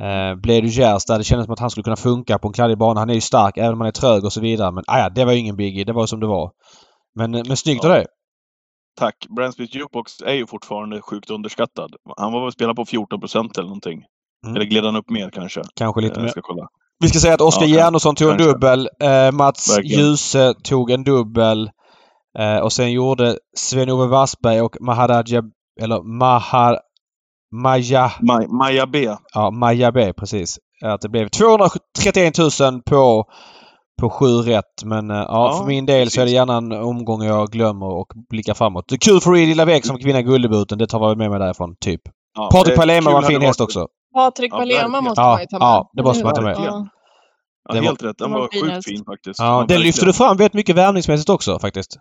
[0.00, 3.00] Eh, blev där det kändes som att han skulle kunna funka på en kladdig bana.
[3.00, 4.72] Han är ju stark även om han är trög och så vidare.
[4.72, 5.84] Men aja, det var ju ingen biggie.
[5.84, 6.50] Det var som det var.
[7.14, 7.90] Men, men snyggt ja.
[7.90, 8.06] av dig!
[8.98, 9.26] Tack!
[9.36, 11.96] Bransbys Jukebox är ju fortfarande sjukt underskattad.
[12.16, 14.04] Han var väl spelad på 14 procent eller någonting.
[14.44, 14.56] Mm.
[14.56, 15.62] Eller gled han upp mer kanske?
[15.74, 16.28] Kanske lite mer.
[16.28, 16.68] Ska kolla.
[17.00, 18.44] Vi ska säga att Oskar ja, Järnosson tog kanske.
[18.44, 18.88] en dubbel.
[19.00, 21.70] Eh, Mats Djuse tog en dubbel.
[22.38, 25.42] Eh, och sen gjorde Sven-Ove Wassberg och Maharaja
[25.80, 26.80] eller Mahar
[27.54, 28.12] Maja...
[28.20, 29.16] Maja, Maja B.
[29.34, 30.58] Ja, Maja B precis.
[30.84, 33.24] Att det blev 231 000 på,
[34.00, 34.84] på sju rätt.
[34.84, 36.14] Men ja, ja för min del precis.
[36.14, 38.84] så är det gärna en omgång jag glömmer och blickar framåt.
[38.88, 40.78] Det är kul för Edith Lavec som vinna Guldebuten.
[40.78, 42.00] Det tar vi med mig därifrån, typ.
[42.36, 43.86] Ja, Patrik Palema var en fin häst också.
[44.14, 45.66] Patrik Palema måste man ju ta med.
[45.66, 46.56] Ja, det måste man ta med.
[46.58, 46.86] Ja.
[47.68, 48.18] Ja, helt rätt.
[48.18, 49.40] Den var sjukt fin faktiskt.
[49.40, 51.96] Ja, den lyfte du fram väldigt mycket värvningsmässigt också faktiskt.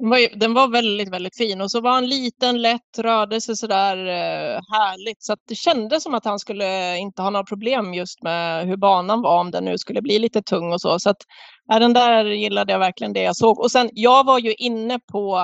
[0.00, 3.56] Den var, den var väldigt, väldigt fin och så var han liten, lätt, rörde sig
[3.56, 5.22] sådär eh, härligt.
[5.22, 9.22] Så det kändes som att han skulle inte ha några problem just med hur banan
[9.22, 10.98] var om den nu skulle bli lite tung och så.
[10.98, 11.16] Så att,
[11.66, 13.60] ja, den där gillade jag verkligen det jag såg.
[13.60, 15.38] Och sen, jag var ju inne på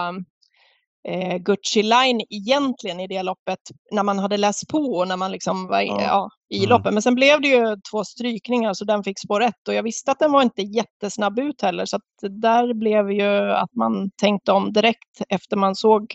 [1.08, 3.58] eh, Gucci Line egentligen i det loppet
[3.92, 6.02] när man hade läst på och när man liksom var ja.
[6.02, 6.70] Ja, i mm.
[6.70, 6.92] loppet.
[6.92, 10.10] Men sen blev det ju två strykningar så den fick spår rätt och jag visste
[10.10, 14.52] att den var inte jättesnabb ut heller så att där blev ju att man tänkte
[14.52, 16.14] om direkt efter man såg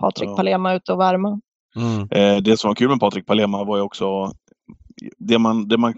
[0.00, 0.36] Patrik ja.
[0.36, 1.40] Palema ute och värma.
[1.76, 2.08] Mm.
[2.10, 4.32] Eh, det som var kul med Patrik Palema var ju också
[5.18, 5.94] det man, det man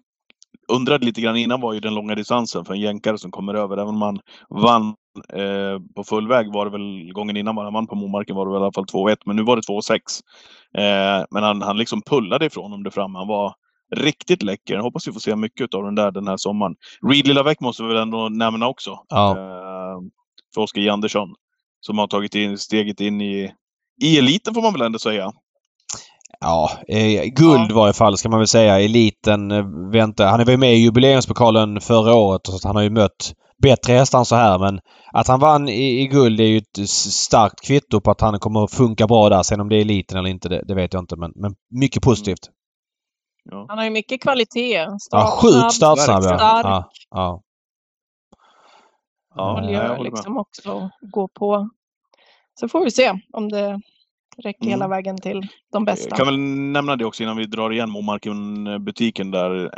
[0.69, 3.77] undrade lite grann innan var ju den långa distansen för en jänkare som kommer över.
[3.77, 4.95] Även om man vann
[5.33, 8.53] eh, på full väg var det väl gången innan man vann på Momarken var det
[8.53, 9.17] väl i alla fall 2-1.
[9.27, 9.99] Men nu var det 2-6.
[10.79, 13.15] Eh, men han, han liksom pullade ifrån dem där fram.
[13.15, 13.55] Han var,
[13.97, 14.75] riktigt läcker.
[14.75, 16.75] Jag hoppas vi får se mycket av den där den här sommaren.
[17.11, 18.99] Reed Lillavec måste vi väl ändå nämna också.
[19.09, 19.31] Ja.
[19.31, 20.01] Eh,
[20.55, 20.89] för Oskar J.
[20.89, 21.29] Andersson.
[21.81, 23.53] Som har tagit in, steget in i,
[24.03, 25.33] i eliten får man väl ändå säga.
[26.41, 28.81] Ja, eh, guld i varje fall ska man väl säga.
[28.81, 30.27] Eliten eh, väntar.
[30.27, 34.19] Han var ju med i jubileumspokalen förra året så han har ju mött bättre hästar
[34.19, 34.81] än så här men
[35.13, 38.65] att han vann i, i guld är ju ett starkt kvitto på att han kommer
[38.65, 39.43] att funka bra där.
[39.43, 42.03] Sen om det är eliten eller inte det, det vet jag inte men, men mycket
[42.03, 42.51] positivt.
[43.51, 43.67] Ja.
[43.69, 44.73] Han har ju mycket kvalitet.
[44.73, 46.39] Ja, Startsnabb, sjukt startsnabb ja.
[46.39, 46.65] stark.
[46.65, 46.91] ja.
[47.11, 47.41] ja.
[49.37, 51.69] Ja, jag gör liksom också gå på.
[52.61, 53.81] Så får vi se om det
[54.45, 54.91] räcker hela Mm.
[54.91, 56.09] vägen till de bästa.
[56.09, 59.71] Jag kan väl nämna det också innan vi drar igen Momarken-butiken där.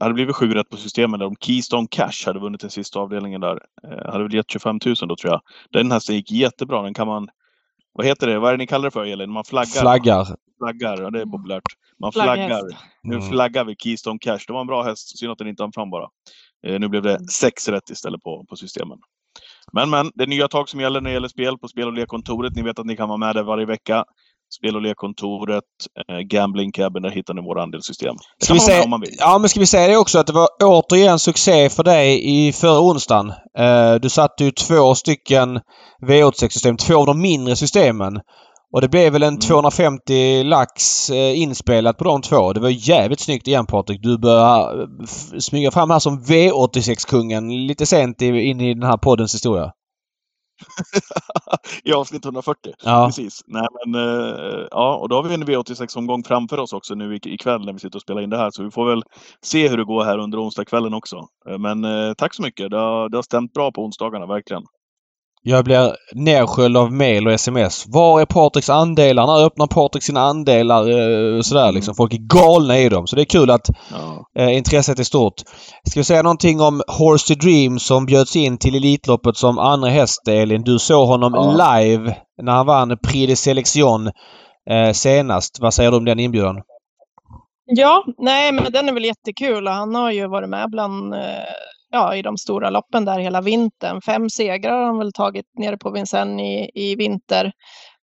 [0.00, 2.98] Eh, hade blivit sju rätt på systemet där om Keystone Cash hade vunnit den sista
[3.00, 3.58] avdelningen där.
[3.84, 5.40] Eh, hade väl gett 25 000 då tror jag.
[5.72, 6.82] Den hästen gick jättebra.
[6.82, 7.28] Den kan man...
[7.92, 8.38] Vad heter det?
[8.38, 9.30] Vad är det ni kallar det för Elin?
[9.30, 9.80] Man flaggar?
[9.80, 10.26] Flaggar.
[10.58, 11.62] Flaggar, ja det är populärt.
[12.00, 12.62] Man flaggar.
[13.02, 13.28] Nu Mm.
[13.28, 14.38] flaggar vi Keystone Cash.
[14.46, 15.18] Det var en bra häst.
[15.18, 16.08] Synd att den inte hann fram bara.
[16.66, 18.98] Eh, nu blev det sex rätt istället på, på systemen.
[19.72, 21.92] Men men, det är nya tag som gäller när det gäller spel på spel och
[21.92, 22.56] lekkontoret.
[22.56, 24.04] Ni vet att ni kan vara med där varje vecka.
[24.58, 25.64] Spel och lekkontoret,
[26.08, 28.14] eh, Gambling Cabin, där hittar ni våra andelssystem.
[28.38, 29.14] Det Ska vi säga, om man vill.
[29.18, 32.06] ja, men ska vi säga det också att det var återigen succé för dig
[32.48, 33.32] i förra onsdagen.
[33.58, 35.60] Eh, du satte ju två stycken
[36.06, 38.20] V86-system, två av de mindre systemen.
[38.72, 39.40] Och det blev väl en Mm.
[39.40, 42.52] 250 lax eh, inspelat på de två.
[42.52, 44.02] Det var jävligt snyggt igen Patrik.
[44.02, 48.96] Du börjar eh, smyga fram här som V86-kungen lite sent i, in i den här
[48.96, 49.70] poddens historia.
[51.84, 52.72] I avsnitt 140.
[52.84, 53.06] Ja.
[53.06, 53.40] Precis.
[53.46, 57.26] Nej, men, eh, ja, och då har vi en V86-omgång framför oss också nu ik-
[57.26, 58.50] ikväll när vi sitter och spelar in det här.
[58.50, 59.02] Så vi får väl
[59.42, 61.16] se hur det går här under onsdagskvällen också.
[61.48, 62.70] Eh, Men eh, tack så mycket.
[62.70, 64.62] Det har, det har stämt bra på onsdagarna, verkligen.
[65.42, 67.84] Jag blir nersköljd av mail och sms.
[67.88, 69.26] Var är Patriks andelar?
[69.26, 70.80] När öppnar Patrik sina andelar?
[70.90, 71.94] Eh, sådär liksom.
[71.94, 73.06] Folk är galna i dem.
[73.06, 74.42] Så det är kul att Ja.
[74.42, 75.34] eh, intresset är stort.
[75.90, 79.88] Ska vi säga någonting om Horse to Dream som bjöds in till Elitloppet som andra
[79.90, 80.62] häst, Elin.
[80.62, 81.78] Du såg honom Ja.
[81.80, 84.06] live när han vann Prix de Selection
[84.70, 85.58] eh, senast.
[85.60, 86.56] Vad säger du om den inbjudan?
[87.70, 91.20] Ja, nej, men den är väl jättekul och han har ju varit med bland, eh,
[91.90, 94.00] ja, i de stora loppen där hela vintern.
[94.00, 97.52] Fem segrar har han väl tagit nere på Vincennes i, i vinter.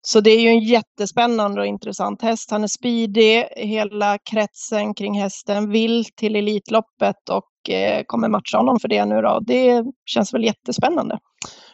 [0.06, 2.50] Så det är ju en jättespännande och intressant häst.
[2.50, 8.78] Han är speedig, hela kretsen kring hästen vill till Elitloppet och eh, kommer matcha honom
[8.80, 9.40] för det nu då.
[9.46, 11.18] Det känns väl jättespännande.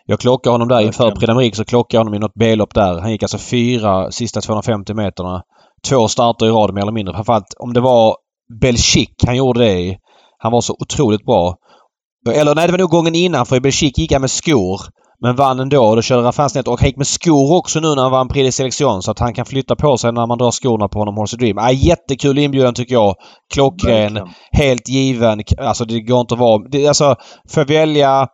[0.05, 1.11] Jag klockade honom där inför.
[1.11, 3.01] Prix så klockade jag honom i något B-lopp där.
[3.01, 5.43] Han gick alltså fyra sista 250 meterna.
[5.89, 7.15] Två starter i rad mer eller mindre.
[7.15, 8.17] Framförallt om det var
[8.61, 9.97] Belgique han gjorde det i.
[10.39, 11.57] Han var så otroligt bra.
[12.29, 14.81] Eller nej, det var nog gången innan för i Belgique gick han med skor.
[15.23, 17.95] Men vann ändå och då körde Raffin snett och han gick med skor också nu
[17.95, 20.39] när han vann Prix de Selection så att han kan flytta på sig när man
[20.39, 21.59] drar skorna på honom Horse Dream.
[21.59, 23.15] Ah, jättekul inbjudan tycker jag.
[23.55, 24.15] Klockren.
[24.15, 24.29] Verkligen.
[24.53, 25.43] Helt given.
[25.59, 26.69] Alltså det går inte att vara...
[26.71, 27.17] Det, alltså,
[27.49, 28.29] för att välja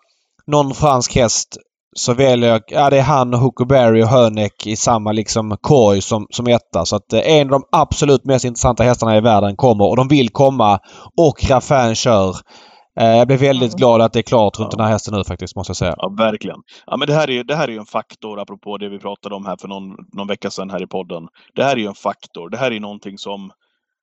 [0.46, 1.56] någon fransk häst
[1.96, 2.62] så väljer jag...
[2.66, 6.84] Ja, det är han och Huckleberry och Hönek i samma liksom korg som, som etta.
[6.84, 10.08] Så att eh, en av de absolut mest intressanta hästarna i världen kommer och de
[10.08, 10.78] vill komma.
[11.16, 12.36] Och Raffin kör.
[13.00, 14.76] Eh, jag blev väldigt glad att det är klart runt Ja.
[14.76, 15.94] den här hästen nu faktiskt, måste jag säga.
[15.98, 16.58] Ja, verkligen.
[16.86, 18.98] Ja, men det här är ju det här är ju en faktor, apropå det vi
[18.98, 21.28] pratade om här för någon, någon vecka sedan här i podden.
[21.54, 22.50] Det här är ju en faktor.
[22.50, 23.50] Det här är någonting som,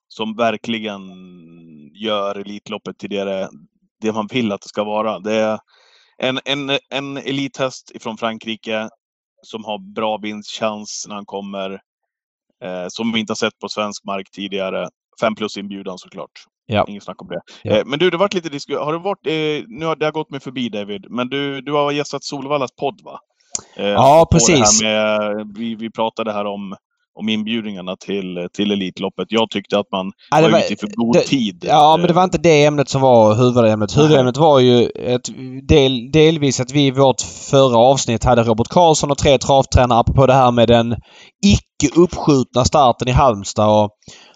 [0.07, 1.01] som verkligen
[1.93, 3.49] gör Elitloppet till det,
[4.01, 5.19] det man vill att det ska vara.
[5.19, 5.59] Det är
[6.17, 8.89] en, en, en elithäst ifrån Frankrike
[9.43, 11.71] som har bra vinstchans när han kommer.
[12.63, 14.87] Eh, som vi inte har sett på svensk mark tidigare.
[15.21, 16.31] Fem plus inbjudan såklart.
[16.73, 16.85] Ja.
[16.87, 17.39] Inget snack om det.
[17.63, 17.75] Ja.
[17.77, 18.85] Eh, men du, det har varit lite diskussion.
[18.85, 21.91] Har du varit, eh, nu har det gått mig förbi David, men du, du har
[21.91, 23.19] gästat Solvallas podd va?
[23.77, 24.79] Eh, Ja, precis.
[24.79, 26.75] Det med, vi, vi pratade här om,
[27.19, 29.27] om inbjudningarna till, till Elitloppet.
[29.29, 31.65] Jag tyckte att man Ja, det var var- ute för god det- tid.
[31.67, 33.97] Ja, men det var inte det ämnet som var huvudämnet.
[33.97, 35.29] Huvudämnet var ju ett,
[35.67, 40.25] del, delvis att vi i vårt förra avsnitt hade Robert Karlsson och tre travtränare apropå
[40.25, 40.95] det här med den
[41.45, 43.83] icke uppskjutna starten i Halmstad.
[43.83, 43.89] Och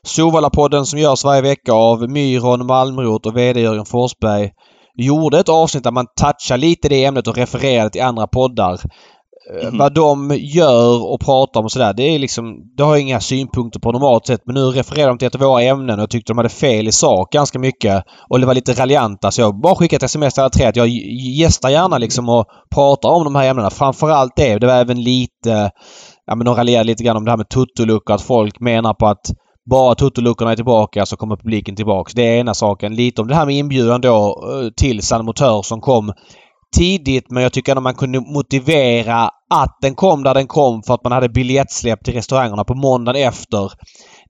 [0.08, 4.52] Solvalla-podden som görs varje vecka av Myron Malmroth och VD Jörgen Forsberg
[4.96, 8.80] gjorde ett avsnitt där man touchar lite det ämnet och refererade till andra poddar.
[9.64, 9.78] Mhm.
[9.78, 12.56] Vad de gör och pratar om och sådär, det är liksom...
[12.78, 14.42] Det har jag inga synpunkter på normalt sett.
[14.46, 16.88] Men nu refererar de till ett av våra ämnen och jag tyckte de hade fel
[16.88, 18.04] i sak ganska mycket.
[18.30, 20.88] Och det var lite raljanta så jag bara skickat sms till alla tre att jag
[21.38, 22.46] gästar gärna liksom och
[22.76, 23.70] pratar om de här ämnena.
[23.70, 24.60] Framförallt det.
[24.60, 25.72] Det var även lite...
[26.26, 28.16] Ja men de raljerade lite grann om det här med tuttoluckor.
[28.16, 29.32] Att folk menar på att
[29.70, 32.12] bara tuttoluckorna är tillbaka så kommer publiken tillbaka.
[32.16, 32.96] Det är ena saken.
[32.96, 36.14] Lite om det här med inbjudan då eh, till San Motör som kom
[36.76, 40.94] tidigt men jag tycker att man kunde motivera att den kom där den kom för
[40.94, 43.72] att man hade biljettsläpp till restaurangerna på måndagen efter.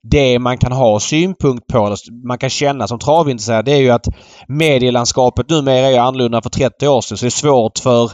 [0.02, 1.96] Det man kan ha synpunkt på,
[2.28, 4.06] man kan känna som travintresserad, det är ju att
[4.48, 7.18] medielandskapet numera är annorlunda för 30 år sedan.
[7.18, 8.10] Så det är svårt för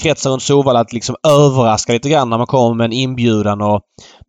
[0.00, 3.80] kretsen runt Solvalla att liksom överraska lite grann när man kommer med en inbjudan och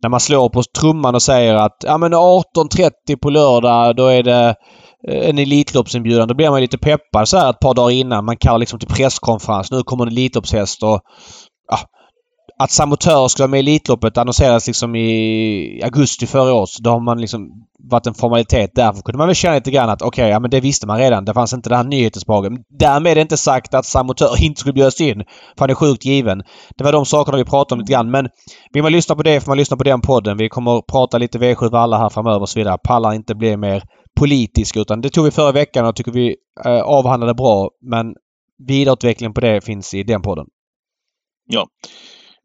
[0.02, 4.22] när man slår på trumman och säger att ja men 18.30 på lördag då är
[4.22, 4.54] det
[5.08, 6.28] eh, en Elitloppsinbjudan.
[6.28, 8.24] Då blir man lite peppad så här ett par dagar innan.
[8.24, 9.70] Man kallar liksom till presskonferens.
[9.70, 11.00] Nu kommer en Elitloppshäst och
[11.70, 11.78] ja,
[12.62, 16.70] att samotörer skulle vara med i Elitloppet annonserades liksom i augusti förra året.
[16.78, 17.50] Då har man liksom
[17.90, 18.70] varit en formalitet.
[18.74, 20.98] Därför kunde man väl känna lite grann att okej, okay, ja men det visste man
[20.98, 21.24] redan.
[21.24, 22.52] Det fanns inte det här nyhetsbehaget.
[22.78, 25.24] Därmed är det inte sagt att samotörer inte skulle bjudas in.
[25.58, 26.42] För han är sjukt given.
[26.76, 28.10] Det var de sakerna vi pratade om lite grann.
[28.10, 28.28] Men
[28.72, 30.36] vill man lyssna på det får man lyssna på den podden.
[30.36, 32.78] Vi kommer att prata lite V7 Valla här framöver och så vidare.
[32.84, 33.82] Pallar inte bli mer
[34.16, 37.70] politisk utan det tog vi förra veckan och tycker vi eh, avhandlade bra.
[37.90, 38.14] Men
[38.68, 40.46] vidareutvecklingen på det finns i den podden.
[41.46, 41.66] Ja.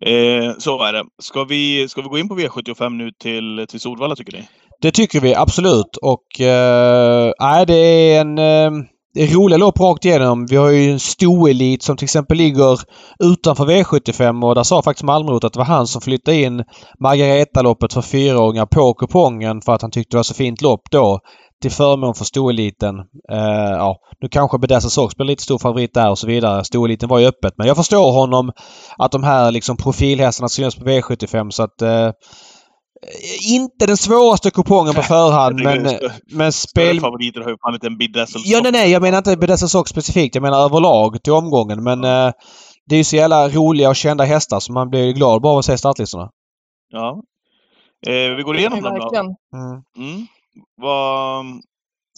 [0.05, 1.03] Eh, så är det.
[1.21, 4.47] Ska vi, ska vi gå in på V75 nu till, till Solvalla tycker ni?
[4.81, 8.71] Det tycker vi absolut och eh, det är en eh,
[9.17, 10.45] roliga lopp rakt igenom.
[10.45, 12.79] Vi har ju en stoelit som till exempel ligger
[13.19, 16.63] utanför V75 och där sa faktiskt Malmrot att det var han som flyttade in
[16.99, 21.19] Margareta-loppet för fyraåringar på kupongen för att han tyckte det var så fint lopp då
[21.61, 22.95] till förmån för stoeliten.
[23.31, 26.63] Uh, ja, nu kanske Bedessa Sox blir lite stor favorit där och så vidare.
[26.63, 27.53] Stoeliten var ju öppet.
[27.57, 28.51] Men jag förstår honom
[28.97, 32.11] att de här liksom profilhästarna syns på V75 så att uh,
[33.53, 35.87] inte den svåraste kupongen på förhand men,
[36.31, 36.99] men spel...
[36.99, 39.91] favoriter har ju fan inte en Bedessel Ja nej nej jag menar inte Bedessel Sox
[39.91, 40.35] specifikt.
[40.35, 42.31] Jag menar överlag till omgången men uh,
[42.85, 45.59] det är ju så jävla roliga och kända hästar så man blir glad bara av
[45.59, 46.29] att se startlistorna.
[46.89, 47.21] Ja.
[48.07, 49.15] Eh, vi går igenom dem då.
[49.17, 49.31] Mm.
[49.97, 50.27] Mm.
[50.75, 51.45] Vad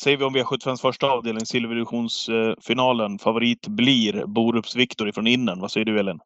[0.01, 3.19] säger vi om V75s första avdelning, silverdivisionsfinalen?
[3.19, 5.61] Favorit blir Borups Viktor från Innen.
[5.61, 6.19] Vad säger du Elin?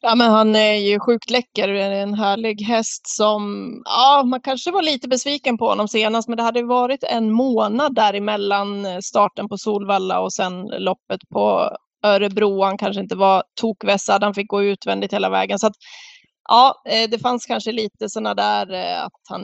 [0.00, 1.68] Ja, men han är ju sjukt läcker.
[1.68, 6.42] En härlig häst som, ja, man kanske var lite besviken på honom senast, men det
[6.42, 11.70] hade varit en månad däremellan starten på Solvalla och sen loppet på
[12.02, 12.62] Örebro.
[12.62, 14.22] Han kanske inte var tokvässad.
[14.22, 15.58] Han fick gå utvändigt hela vägen.
[15.58, 15.76] Så att,
[16.48, 19.42] ja, eh, det fanns kanske lite sådana där eh, att han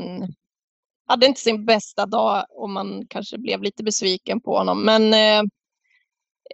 [1.12, 4.84] hade inte sin bästa dag och man kanske blev lite besviken på honom.
[4.84, 5.42] Men eh,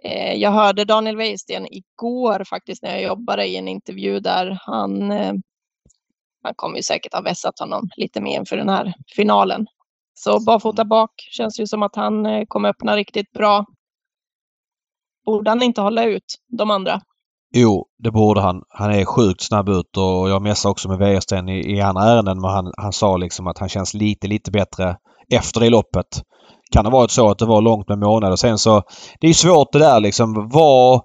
[0.03, 4.59] eh, jag hörde Daniel Wäjersten igår faktiskt när jag jobbade i en intervju där.
[4.61, 5.33] Han, eh,
[6.43, 9.67] han kommer ju säkert ha vässat honom lite mer inför den här finalen.
[10.13, 10.89] Så barfota mm.
[10.89, 13.65] bak känns ju som att han eh, kommer öppna riktigt bra.
[15.25, 17.01] Borde han inte hålla ut de andra?
[17.53, 18.61] Jo, det borde han.
[18.69, 22.41] Han är sjukt snabb ut och jag messade också med Wäjersten i, i andra ärenden
[22.41, 24.95] men han, han sa liksom att han känns lite, lite bättre
[25.33, 26.23] efter det loppet.
[26.71, 28.35] Kan ha varit så att det var långt med månader.
[28.35, 28.83] Sen så...
[29.19, 30.49] Det är svårt det där liksom.
[30.53, 31.01] Vad...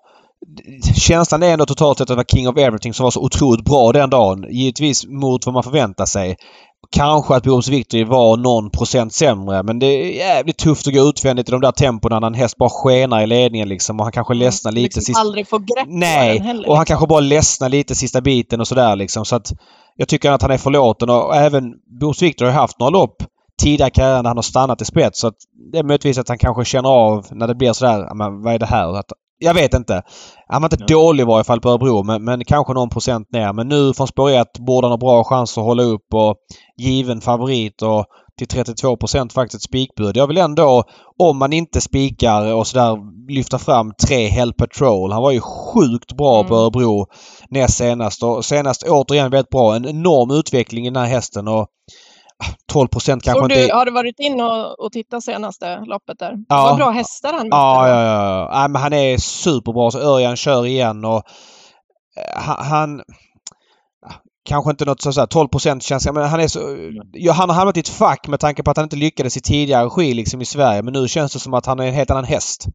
[0.94, 3.64] Känslan är ändå totalt sett att det var King of Everything som var så otroligt
[3.64, 4.46] bra den dagen.
[4.50, 6.36] Givetvis mot vad man förväntar sig.
[6.94, 11.00] Kanske att Borås Victory var någon procent sämre men det är jävligt tufft att gå
[11.00, 14.12] utvändigt i de där tempona när en häst bara skenar i ledningen liksom och han
[14.12, 14.44] kanske mm.
[14.44, 14.82] ledsnar lite.
[14.82, 15.20] Liksom sista...
[15.20, 16.92] aldrig får grepp Nej, den heller, och han liksom.
[16.92, 19.24] kanske bara ledsnar lite sista biten och sådär liksom.
[19.24, 19.52] Så att
[19.96, 23.16] jag tycker att han är förlåten och även Borås Victory har haft några lopp
[23.62, 25.20] tidigare karriären när han har stannat i spets.
[25.20, 25.36] Så att
[25.72, 28.58] det är möjligtvis att han kanske känner av när det blir sådär, men vad är
[28.58, 28.98] det här?
[28.98, 30.02] Att jag vet inte.
[30.48, 30.96] Han var inte ja.
[30.96, 33.52] dålig i varje fall på Örebro men, men kanske någon procent ner.
[33.52, 36.36] Men nu från spår 1 borde han ha bra chans att hålla upp och
[36.78, 38.04] given favorit och
[38.38, 40.16] till 32 procent faktiskt spikbud.
[40.16, 40.84] Jag vill ändå,
[41.18, 42.98] om man inte spikar och sådär,
[43.32, 45.12] lyfta fram tre Hell Patrol.
[45.12, 46.48] Han var ju sjukt bra mm.
[46.48, 47.06] på Örebro
[47.48, 49.74] näst senast och senast återigen väldigt bra.
[49.74, 51.66] En enorm utveckling i den här hästen och
[52.72, 53.74] 12 procent kanske du, inte...
[53.74, 56.34] Har du varit in och, och tittat senaste loppet där?
[56.48, 56.64] Ja.
[56.64, 57.48] Var bra hästar han.
[57.50, 58.48] Ja, ja, ja.
[58.52, 58.68] ja.
[58.68, 59.90] men han är superbra.
[59.90, 61.22] Så Örjan kör igen och
[62.16, 63.02] eh, han,
[64.44, 66.06] Kanske inte något sådär 12 procent känns...
[66.12, 66.60] Men han är så...
[67.12, 69.40] Ja, han har hamnat i ett fack med tanke på att han inte lyckades i
[69.40, 70.82] tidigare regi liksom i Sverige.
[70.82, 72.66] Men nu känns det som att han är en helt annan häst.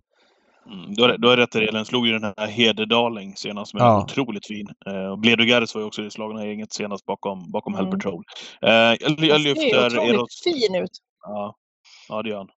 [0.72, 3.84] Mm, då, är, då är rätt Elin slog ju den här Hederdaling senast som är
[3.84, 4.04] ja.
[4.04, 4.68] otroligt fin.
[4.86, 7.86] Eh, Bledo Gares var ju också i slagna gänget senast bakom, bakom mm.
[7.86, 8.24] Hell Patrol.
[8.62, 9.90] Eh, jag, jag lyfter...
[9.90, 10.92] Ser otroligt fin ut.
[11.22, 11.56] Ja,
[12.10, 12.50] ja det gör han.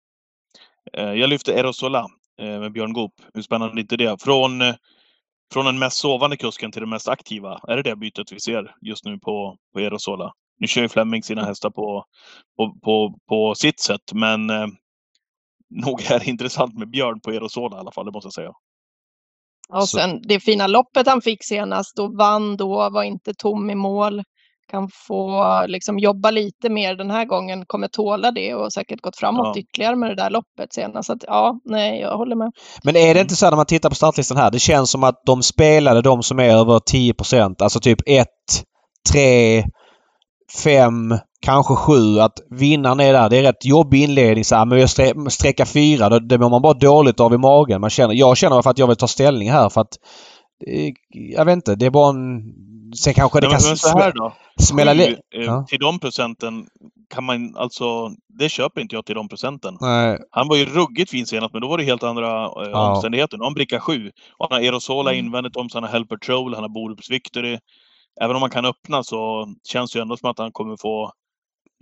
[0.93, 2.07] Eh, jag lyfter Erosola
[2.41, 3.15] eh, med Björn Goop.
[3.35, 4.23] Hur spännande är inte det?
[4.23, 4.75] Från, eh,
[5.53, 7.61] från den mest sovande kusken till den mest aktiva.
[7.69, 10.33] Är det det bytet vi ser just nu på, på Erosola?
[10.59, 12.05] Nu kör ju Flemming sina hästar på,
[12.57, 14.67] på, på, på sitt sätt, men eh,
[15.85, 18.53] nog är intressant med Björn på Erosola i alla fall, det måste jag säga.
[19.73, 23.75] Och sen det fina loppet han fick senast och vann då, var inte tom i
[23.75, 24.23] mål.
[24.71, 29.17] kan få liksom jobba lite mer den här gången kommer tåla det och säkert gått
[29.17, 29.61] framåt Ja.
[29.61, 31.07] ytterligare med det där loppet senast.
[31.07, 32.53] Så att, ja, nej, jag håller med.
[32.85, 34.51] Men är det inte så här när man tittar på startlistan här?
[34.51, 38.27] Det känns som att de spelade de som är över 10% Alltså typ 1,
[39.13, 39.65] 3,
[40.65, 42.19] 5, kanske 7.
[42.21, 43.31] Att vinnaren är där.
[43.31, 44.45] Det är rätt jobbig inledning.
[44.45, 46.09] Så här, men sträcka 4.
[46.09, 47.81] Det, det mår man bara dåligt av i magen.
[47.81, 49.97] Man känner, jag känner för att jag vill ta ställning här för att
[50.67, 51.75] eh, jag vet inte.
[51.75, 52.43] Det är bara en...
[52.97, 54.33] Sen kanske det Nej, kan men, men så här då.
[54.61, 54.93] smälla...
[54.95, 55.65] Sju, eh, Ja.
[55.69, 56.67] Till de procenten
[57.15, 58.11] kan man alltså...
[58.39, 59.77] Det köper inte jag till de procenten.
[59.81, 60.19] Nej.
[60.31, 62.91] Han var ju ruggigt fin senast, men då var det helt andra eh, Ja.
[62.95, 63.37] omständigheter.
[63.37, 64.11] Nu har han bricka 7.
[64.39, 65.27] Och han har Aerosola Mm.
[65.27, 67.59] invändigt om sig, han har Hell Patrol, han har Borups Victory.
[68.21, 71.13] Även om han kan öppna så känns det ju ändå som att han kommer få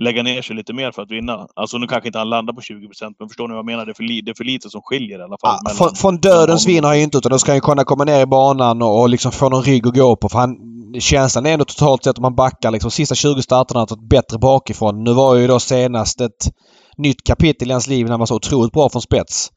[0.03, 1.47] lägga ner sig lite mer för att vinna.
[1.57, 3.87] Alltså nu kanske inte han landar på 20 men förstår ni vad jag menar?
[3.87, 5.59] Det är för, li- det är för lite som skiljer i alla fall.
[5.65, 8.05] Ja, från, från dödens vinner han ju inte utan då ska han ju kunna komma
[8.05, 10.29] ner i banan och, och liksom få någon rygg att gå på.
[10.29, 10.57] För han,
[11.01, 15.05] känslan är ändå totalt sett om man backar liksom sista 20 starterna att bättre bakifrån.
[15.05, 16.51] Nu var ju då senast ett
[16.97, 19.49] nytt kapitel i hans liv när han var så otroligt bra från spets.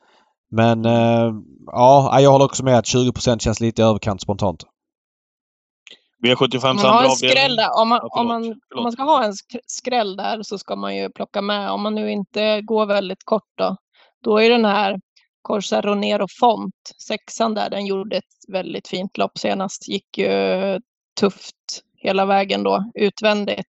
[0.52, 1.32] Men eh,
[1.66, 4.64] ja, jag håller också med att 20% känns lite i överkant spontant.
[6.24, 8.46] V75 Om man har en skräll där, om man, Ja, om, man,
[8.76, 11.82] om man ska ha en sk- skräll där så ska man ju plocka med, om
[11.82, 13.76] man nu inte går väldigt kort då,
[14.24, 15.00] då är den här
[15.42, 16.76] Corsa Ronero Font,
[17.08, 20.30] sexan där, den gjorde ett väldigt fint lopp senast, gick ju
[21.20, 21.56] tufft
[21.98, 23.70] hela vägen då, utvändigt,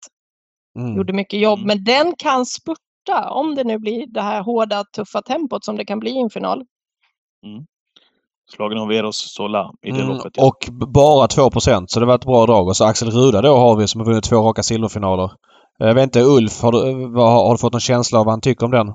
[0.78, 0.96] Mm.
[0.96, 1.66] gjorde mycket jobb, Mm.
[1.66, 5.84] men den kan spurta om det nu blir det här hårda, tuffa tempot som det
[5.84, 6.64] kan bli i en final.
[8.56, 10.32] Slagen av Eros Sola i det Mm, loppet.
[10.36, 10.46] ja.
[10.46, 12.66] och bara 2% så det var ett bra drag.
[12.68, 15.30] Och så Axel Ruda då har vi som har vunnit två raka silverfinaler.
[15.78, 18.40] Jag vet inte, Ulf, har du, vad, har du fått någon känsla av vad han
[18.40, 18.94] tycker om den?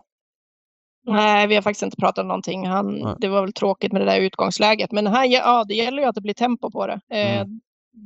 [1.07, 2.67] Nej, vi har faktiskt inte pratat om någonting.
[2.67, 3.15] Han, Nej.
[3.19, 4.91] det var väl tråkigt med det där utgångsläget.
[4.91, 6.99] Men här, ja, det gäller ju att det blir tempo på det.
[7.13, 7.59] Eh, Mm.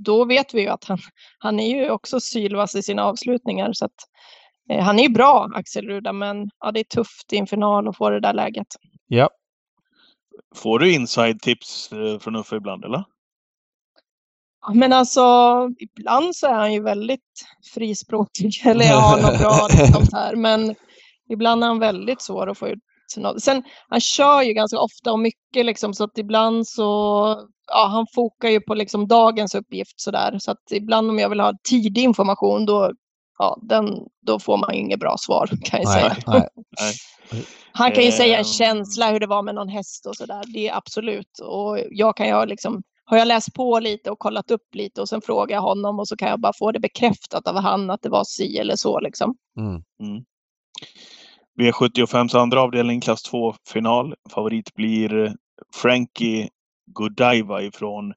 [0.06, 0.98] Då vet vi ju att han,
[1.40, 3.74] han är ju också sylvass i sina avslutningar.
[3.74, 3.92] Så att,
[4.72, 7.88] eh, han är ju bra, Axel Ruda, men ja, det är tufft i en final
[7.88, 8.68] att få det där läget.
[9.08, 9.30] Ja.
[10.56, 13.04] Får du inside-tips eh, från Uffe ibland, eller?
[14.62, 15.22] Ja, Men alltså,
[15.80, 18.62] ibland så är han ju väldigt frispråkig.
[18.66, 20.36] Eller jag har något bra liksom, här.
[20.36, 20.76] Men
[21.30, 22.80] ibland är han väldigt svår att få ut.
[23.38, 26.84] Sen, han kör ju ganska ofta och mycket liksom, så att ibland så,
[27.68, 30.40] ja, han fokar ju på liksom dagens uppgift så där.
[30.40, 32.92] Så att ibland om jag vill ha tidig information då,
[33.42, 36.16] ja, den, då får man inget bra svar kan jag säga.
[36.28, 36.48] Nej,
[36.80, 36.94] nej.
[37.72, 38.46] Han kan ju säga en Ehm.
[38.46, 40.44] känsla hur det var med någon häst och sådär.
[40.54, 41.40] Det är absolut.
[41.44, 45.02] Och jag kan ju ha liksom, har jag läst på lite och kollat upp lite
[45.02, 47.90] och sen frågar jag honom och så kan jag bara få det bekräftat av han
[47.90, 49.36] att det var si eller så liksom.
[49.58, 49.82] Mm.
[51.60, 54.16] V75 andra avdelning, klass 2-final.
[54.34, 55.32] Favorit blir eh,
[55.76, 56.50] Frankie
[56.86, 58.14] Godiva ifrån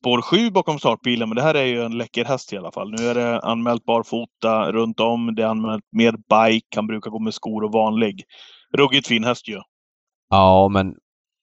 [0.00, 1.28] spår 7 bakom startbilen.
[1.28, 2.90] Men det här är ju en läcker häst i alla fall.
[2.90, 5.34] Nu är det anmält barfota runt om.
[5.34, 6.76] Det är anmält med bike.
[6.76, 8.24] Han brukar gå med skor och vanlig.
[8.76, 9.58] Ruggigt fin häst ju.
[10.30, 10.86] Ja, men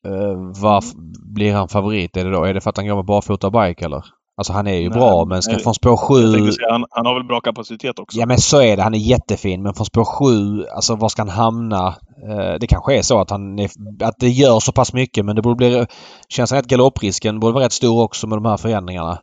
[0.07, 0.97] uh, varför
[1.33, 2.17] blir han favorit?
[2.17, 2.43] Är det då?
[2.43, 4.03] Är det för att han går med barfota och bike eller?
[4.37, 6.33] Alltså han är ju Nej, bra men ska från spår Jag 7...
[6.33, 8.19] tänkte säga, han, han har väl bra kapacitet också.
[8.19, 8.83] Ja men så är det.
[8.83, 9.63] Han är jättefin.
[9.63, 11.95] Men från spår 7, alltså var ska han hamna?
[12.29, 13.69] Eh, det kanske är så att han är,
[14.03, 15.85] att det gör så pass mycket men det borde bli...
[16.29, 19.19] Känns som att galopprisken borde vara rätt stor också med de här förändringarna.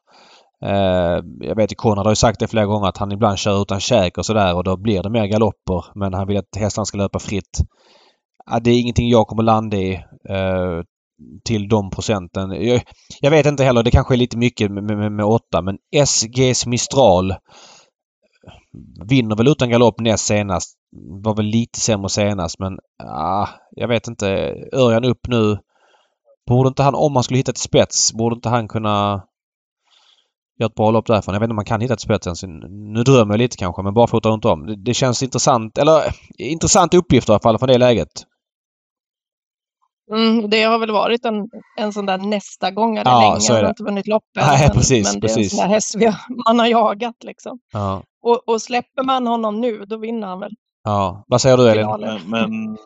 [0.64, 3.62] Eh, jag vet att Konrad har ju sagt det flera gånger att han ibland kör
[3.62, 5.84] utan käk och sådär och då blir det mer galopper.
[5.94, 7.60] Men han vill att hästarna ska löpa fritt.
[8.60, 9.94] Det är ingenting jag kommer landa i
[10.28, 10.82] eh,
[11.44, 12.50] till de procenten.
[12.50, 12.82] Jag,
[13.20, 13.82] jag vet inte heller.
[13.82, 17.34] Det kanske är lite mycket med, med, med åtta men SGs Mistral
[19.08, 20.74] vinner väl utan galopp näst senast.
[21.22, 24.54] Var väl lite sämre senast men ah, jag vet inte.
[24.72, 25.58] Örjan upp nu.
[26.48, 29.24] Borde inte han, om han skulle hitta till spets, borde inte han kunna
[30.60, 31.32] göra ett bra lopp därifrån?
[31.34, 32.42] Jag vet inte om man kan hitta till spets ens.
[32.94, 34.66] Nu drömmer jag lite kanske men bara fota runt om.
[34.66, 35.78] Det, det känns intressant.
[35.78, 36.02] Eller
[36.38, 38.08] intressant uppgift i alla fall från det läget.
[40.12, 41.34] Mm, det har väl varit en,
[41.78, 43.40] en sån där nästa gångare Ja, länge.
[43.40, 43.66] så är det.
[43.66, 44.42] har inte vunnit loppet.
[44.46, 45.50] Nej, men, precis, men det är en precis.
[45.50, 47.58] sån där häst har, man har jagat liksom.
[47.72, 48.02] Ja.
[48.28, 50.52] Och, och släpper man honom nu, då vinner han väl
[50.84, 51.24] ja.
[51.26, 51.86] Vad säger du Elin?
[52.24, 52.78] Men, men...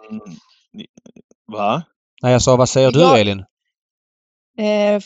[1.53, 1.83] Va?
[2.23, 3.19] Nej, jag sa vad säger du Ja.
[3.19, 3.45] Elin?
[4.59, 5.01] Eh,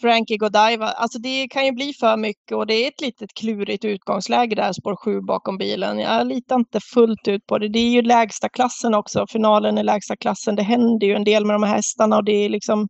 [0.00, 3.84] Frankie Godiva, alltså det kan ju bli för mycket och det är ett litet klurigt
[3.84, 5.98] utgångsläge där, spår 7 bakom bilen.
[5.98, 7.68] Jag litar inte fullt ut på det.
[7.68, 10.56] Det är ju lägsta klassen också, finalen i lägsta klassen.
[10.56, 12.88] Det händer ju en del med de här hästarna och det är liksom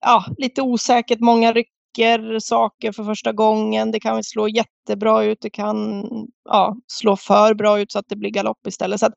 [0.00, 1.20] ja, lite osäkert.
[1.20, 1.52] Många
[1.94, 3.90] rycker saker för första gången.
[3.90, 5.38] Det kan slå jättebra ut.
[5.40, 6.04] Det kan
[6.44, 9.00] ja, slå för bra ut så att det blir galopp istället.
[9.00, 9.14] Så att,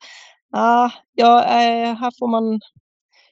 [0.53, 2.59] ah, ja, eh, här får man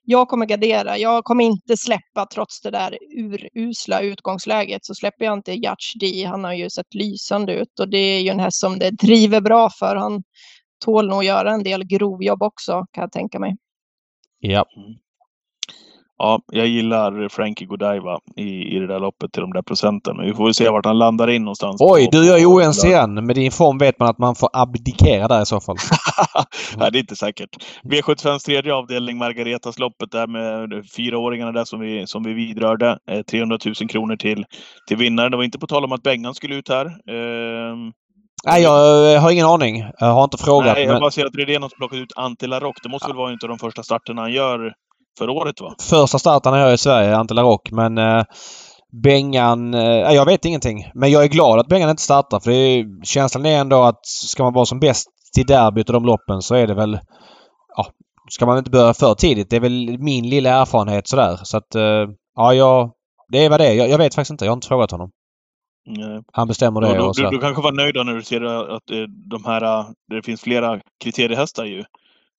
[0.08, 0.98] jag kommer gardera.
[0.98, 6.26] Jag kommer inte släppa, trots det där urusla utgångsläget, så släpper jag inte Yacht D.
[6.26, 9.42] Han har ju sett lysande ut och det är ju en häst som det driver
[9.42, 9.96] bra för.
[9.96, 10.24] Han
[10.86, 13.58] tål nog göra en del grovjobb också, kan jag tänka mig.
[14.40, 14.66] Ja.
[16.18, 20.18] Ja, jag gillar Frankie Godiva i, i det där loppet till de där procenten.
[20.18, 21.78] Men vi får väl se vart han landar in någonstans.
[21.80, 23.26] Oj, på, du är ju oense igen.
[23.26, 25.76] Med din form vet man att man får abdikera där i så fall.
[26.78, 27.50] Nej, det är inte säkert.
[27.84, 32.98] V75s tredje avdelning, Margaretas-loppet där med fyraåringarna där som vi, som vi vidrörde.
[33.12, 34.46] Eh, 300 000 kronor till,
[34.88, 35.32] till vinnaren.
[35.32, 36.86] Det var inte på tal om att Bengan skulle ut här.
[36.86, 37.92] Ehm,
[38.46, 39.86] Nej, jag eh, har ingen aning.
[40.00, 40.76] Jag har inte frågat.
[40.76, 42.80] nej, jag men bara ser att Redén har plockat ut Ante Larocque.
[42.84, 44.74] Det måste väl vara en av de första starterna han gör
[45.18, 45.76] för året va?
[45.82, 48.24] Första starten jag gör i Sverige Ante Larock, men eh,
[49.04, 49.74] Bengan...
[49.74, 50.92] Eh, jag vet ingenting.
[50.94, 54.06] Men jag är glad att Bengan inte startar för det är, känslan är ändå att
[54.06, 57.00] ska man vara som bäst till derbyt och de loppen så är det väl...
[57.78, 57.88] Ja,
[58.30, 59.50] ska man inte börja för tidigt.
[59.50, 61.40] Det är väl min lilla erfarenhet sådär.
[61.44, 61.76] Så att...
[61.76, 62.06] Eh,
[62.36, 62.92] ja, jag...
[63.32, 63.74] Det är vad det är.
[63.74, 64.46] Jag, jag vet faktiskt inte.
[64.46, 65.10] Jag har inte frågat honom.
[65.88, 66.24] Mm.
[66.32, 67.32] Han bestämmer det Ja, och du, sådär.
[67.32, 68.46] du kanske var nöjd då när du ser
[68.76, 68.98] att eh,
[69.30, 71.84] de här, eh, det finns flera kriteriehästar ju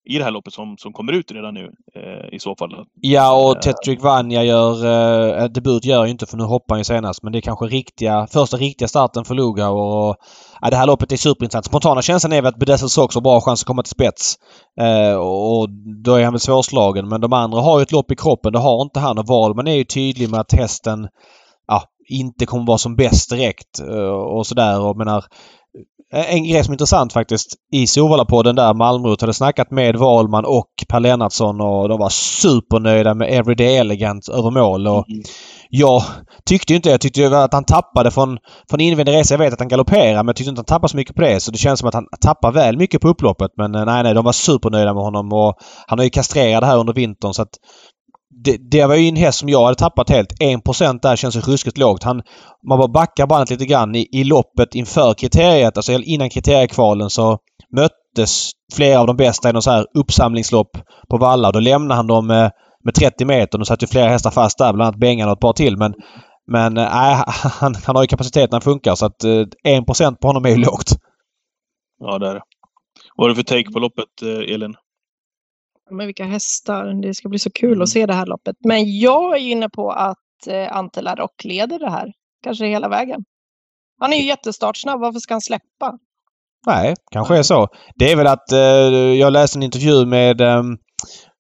[0.07, 2.85] i det här loppet som, som kommer ut redan nu eh, i så fall.
[3.01, 3.61] Ja, och Eh.
[3.61, 4.85] Tetrick Vanja gör...
[5.43, 7.23] Eh, debut gör ju inte för nu hoppar han ju senast.
[7.23, 9.83] Men det är kanske riktiga, första riktiga starten för Lugauer.
[9.83, 10.17] Och,
[10.61, 11.65] ja, det här loppet är superintressant.
[11.65, 14.35] Spontana känslan är väl att Bedazzled Sox har bra chans att komma till spets.
[14.81, 15.69] Eh, och
[16.05, 17.09] då är han väl svårslagen.
[17.09, 18.53] Men de andra har ju ett lopp i kroppen.
[18.53, 19.19] Det har inte han.
[19.19, 21.09] Och Wahlman är ju tydlig med att hästen
[21.67, 23.81] ja, inte kommer vara som bäst direkt.
[23.81, 24.81] Eh, och sådär.
[24.81, 25.25] Och menar...
[26.13, 30.71] En grej som är intressant faktiskt i Solvalla-podden där Malmrot hade snackat med Wahlman och
[30.89, 34.87] Per Lennartsson och de var supernöjda med Everyday Elegant över mål.
[34.87, 35.23] Och Mm.
[35.71, 36.03] jag
[36.49, 38.39] tyckte inte Jag tyckte att han tappade från,
[38.71, 39.35] från invändig resa.
[39.35, 41.41] Jag vet att han galopperar men jag tyckte inte han tappade så mycket på det.
[41.41, 43.51] Så det känns som att han tappar väl mycket på upploppet.
[43.57, 45.55] Men eh, nej, nej, de var supernöjda med honom och
[45.87, 47.55] han har ju kastrerat här under vintern så att
[48.45, 50.41] det, det var ju en häst som jag hade tappat helt.
[50.41, 52.03] 1% där känns ju ruskigt lågt.
[52.03, 52.23] Han,
[52.69, 55.77] man bara backar bandet lite grann i, i loppet inför kriteriet.
[55.77, 57.39] Alltså innan kriteriekvalen så
[57.77, 60.79] möttes flera av de bästa i någon så här uppsamlingslopp
[61.11, 61.53] på Valla.
[61.53, 62.51] Då lämnade han dem eh, med,
[62.85, 63.61] med 30 meter.
[63.61, 65.77] och satt ju flera hästar fast där, bland annat Bengan och ett par till.
[65.77, 65.95] Men,
[66.47, 66.85] men äh,
[67.61, 70.51] han, han har ju kapacitet när han funkar så att eh, 1% på honom är
[70.51, 70.93] ju lågt.
[71.99, 72.43] Ja, det är det.
[73.17, 74.75] Vad har du för take på loppet, eh, Elin?
[75.91, 77.03] Men vilka hästar.
[77.03, 77.83] Det ska bli så kul Mm.
[77.83, 78.57] att se det här loppet.
[78.65, 82.13] Men jag är inne på att eh, Ante Larock leder det här.
[82.45, 83.21] Kanske hela vägen.
[84.01, 85.01] Han är ju jättestartsnabb.
[85.01, 85.99] Varför ska han släppa?
[86.67, 87.69] Nej, kanske är så.
[87.97, 88.59] Det är väl att eh,
[89.19, 90.63] jag läste en intervju med eh,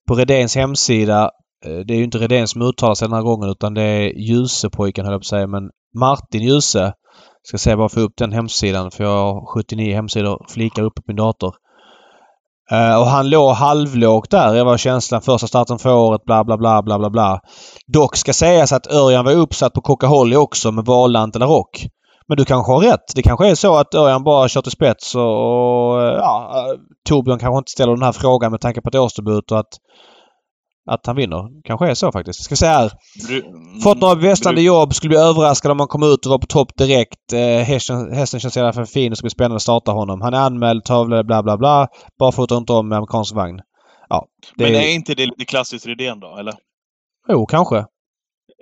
[0.09, 1.30] på Redéns hemsida.
[1.64, 4.18] Eh, det är ju inte Redén som uttalar sig den här gången utan det är
[4.18, 5.47] Ljusepojken höll jag på att säga.
[5.47, 6.92] Men Martin Ljuse.
[7.42, 11.05] Ska se bara få upp den hemsidan för jag har 79 hemsidor flikar uppe på
[11.07, 11.55] min dator.
[12.71, 14.55] Eh, och han låg halvlågt där.
[14.55, 17.41] Det var känslan första starten för året bla bla bla bla bla bla.
[17.87, 21.87] Dock ska sägas att Örjan var uppsatt på Coca-Holly också med Valant eller Rock.
[22.29, 23.14] Men du kanske har rätt.
[23.14, 26.67] Det kanske är så att Örjan bara kör till spets och, och ja,
[27.09, 29.79] Torbjörn kanske inte ställer den här frågan med tanke på att årsdebut och att,
[30.87, 31.62] att han vinner.
[31.64, 32.43] Kanske är så faktiskt.
[32.43, 32.93] Ska vi se här.
[33.28, 34.95] Bru- Fått några bevästande Bru- jobb.
[34.95, 37.32] Skulle bli överraskad om han kom ut och var på topp direkt.
[37.32, 40.20] Eh, hästen, hästen känns i alla fall fin och ska bli spännande att starta honom.
[40.20, 41.89] Han är anmäld, tavla, bla bla bla.
[42.18, 43.61] Bara får inte om med amerikansk vagn.
[44.09, 44.26] Ja.
[44.57, 46.55] Det Men är, är inte det lite klassiskt Redén då, eller?
[47.28, 47.84] Jo, kanske.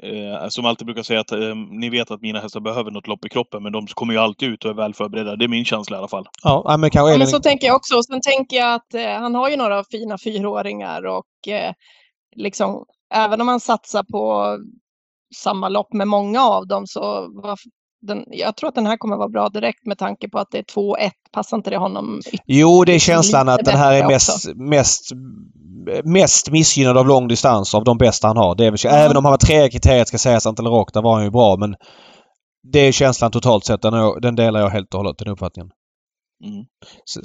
[0.02, 1.38] Eh, som alltid brukar säga att eh,
[1.80, 4.48] ni vet att mina hästar behöver något lopp i kroppen, men de kommer ju alltid
[4.48, 5.36] ut och är väl förberedda.
[5.36, 6.24] Det är min känsla i alla fall.
[6.42, 7.32] Ja, men kanske Ja, men det...
[7.32, 7.96] så tänker jag också.
[7.96, 11.72] Och sen tänker jag att eh, han har ju några fina fyraåringar och eh,
[12.36, 14.44] liksom, även om han satsar på
[15.36, 17.00] samma lopp med många av dem så
[17.42, 17.58] var,
[18.06, 20.58] den, jag tror att den här kommer vara bra direkt med tanke på att det
[20.58, 21.10] är 2-1.
[21.32, 22.20] Passar inte det honom?
[22.46, 25.10] Jo, det är känslan att den här är mest, mest,
[26.04, 28.54] mest missgynnad av lång distans av de bästa han har.
[28.54, 28.90] Det är väl, Ja.
[28.90, 31.30] Även om han var trea i kriteriet ska sägas Antel Rock, där var han ju
[31.30, 31.74] bra men
[32.72, 33.82] det är känslan totalt sett.
[33.82, 35.70] Den, är- den delar jag helt och hållet, den uppfattningen.
[36.44, 36.64] Mm.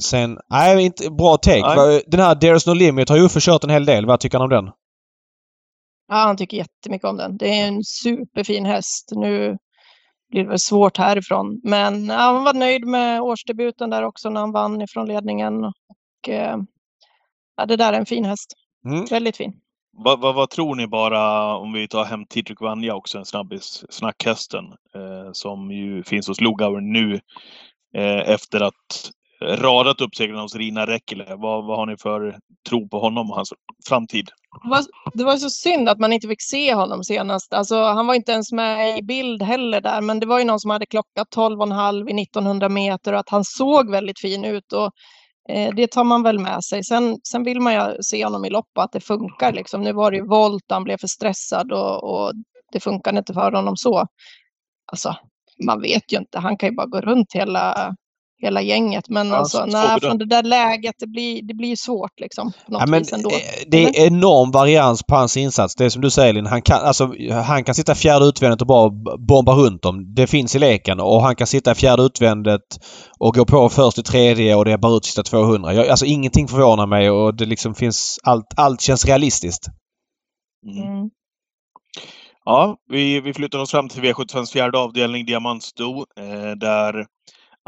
[0.01, 1.75] Sen, nej, inte bra take.
[1.75, 2.03] Nej.
[2.07, 4.05] Den här There's No Limit har ju Uffe kört en hel del.
[4.05, 4.65] Vad tycker han om den?
[6.09, 7.37] Ja, han tycker jättemycket om den.
[7.37, 9.09] Det är en superfin häst.
[9.11, 9.57] Nu
[10.29, 11.61] blir det väl svårt härifrån.
[11.63, 15.63] Men han var nöjd med årsdebuten där också när han vann ifrån ledningen.
[15.63, 16.57] Och, eh,
[17.57, 18.53] ja, det där är en fin häst.
[18.85, 19.05] Mm.
[19.05, 19.53] Väldigt fin.
[19.91, 23.85] Vad, vad, vad tror ni bara om vi tar hem Tidrik Vanja också, en snabbis,
[23.89, 27.19] snackhästen, eh, som ju finns hos Lugauer nu
[27.95, 29.11] eh, efter att
[29.41, 31.25] radat upp segrarna hos Rina Räckele.
[31.29, 33.53] Vad, vad har ni för tro på honom och hans
[33.87, 34.29] framtid?
[34.63, 34.83] Det var,
[35.13, 37.53] det var så synd att man inte fick se honom senast.
[37.53, 40.59] Alltså, han var inte ens med i bild heller där, men det var ju någon
[40.59, 44.73] som hade klockat 12,5 i 1900 meter och att han såg väldigt fin ut.
[44.73, 44.91] Och
[45.49, 46.83] Eh, det tar man väl med sig.
[46.83, 49.51] Sen, sen vill man ju se honom i lopp och att det funkar.
[49.51, 49.81] Liksom.
[49.81, 52.33] Nu var det ju volt, han blev för stressad och, och
[52.71, 54.07] det funkade inte för honom så.
[54.85, 55.15] Alltså,
[55.65, 56.39] man vet ju inte.
[56.39, 57.95] Han kan ju bara gå runt hela,
[58.41, 59.09] hela gänget.
[59.09, 62.51] Men Ja, alltså, så- nej, från det där läget, det blir, det blir svårt liksom.
[62.67, 65.75] Ja, men eh, det är enorm varians på hans insats.
[65.75, 67.13] Det är som du säger Linn, han kan, alltså,
[67.45, 68.89] han kan sitta fjärde utvändigt och bara
[69.27, 70.13] bomba runt dem.
[70.15, 70.99] Det finns i leken.
[70.99, 72.77] Och han kan sitta fjärde utvändigt
[73.19, 75.73] och gå på först i tredje och det är bara ut sista 200.
[75.73, 78.19] Jag, alltså ingenting förvånar mig och det liksom finns...
[78.23, 79.65] Allt, allt känns realistiskt.
[80.67, 80.87] Mm.
[80.93, 81.09] Mm.
[82.45, 87.05] Ja, vi, vi flyttar oss fram till V75s fjärde avdelning, Diamantsto, eh, där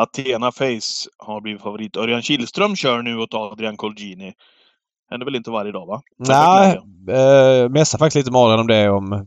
[0.02, 1.98] Athena Face har blivit favorit.
[1.98, 4.34] Örjan Kihlström kör nu åt Adrian Colgjini.
[5.12, 6.02] Händer väl inte varje dag, va?
[6.28, 6.80] Nej,
[7.18, 8.90] eh, mässade faktiskt lite med Adrian om det.
[8.90, 9.26] Om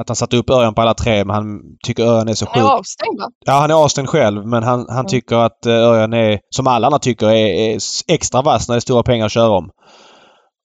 [0.00, 2.58] att han satte upp Örjan på alla tre men han tycker Örjan är så Han
[2.58, 2.72] är sjuk.
[2.78, 3.26] avstängd va?
[3.46, 5.06] Ja, han är avstängd själv men han, han Mm.
[5.06, 8.78] tycker att eh, Örjan är, som alla andra tycker, är, är extra vass när det
[8.78, 9.70] är stora pengar att köra om.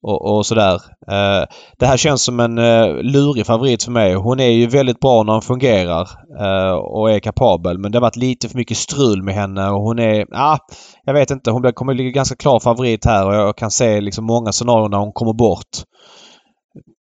[0.04, 0.74] Och, och sådär.
[1.12, 1.46] Eh,
[1.80, 4.14] det här känns som en eh, lurig favorit för mig.
[4.14, 8.02] Hon är ju väldigt bra när hon fungerar eh, och är kapabel men det har
[8.02, 10.26] varit lite för mycket strul med henne och hon är...
[10.32, 10.58] Ah,
[11.06, 11.52] jag vet inte.
[11.52, 14.98] Hon kommer ligga ganska klar favorit här och jag kan se liksom många scenarion när
[14.98, 15.84] hon kommer bort.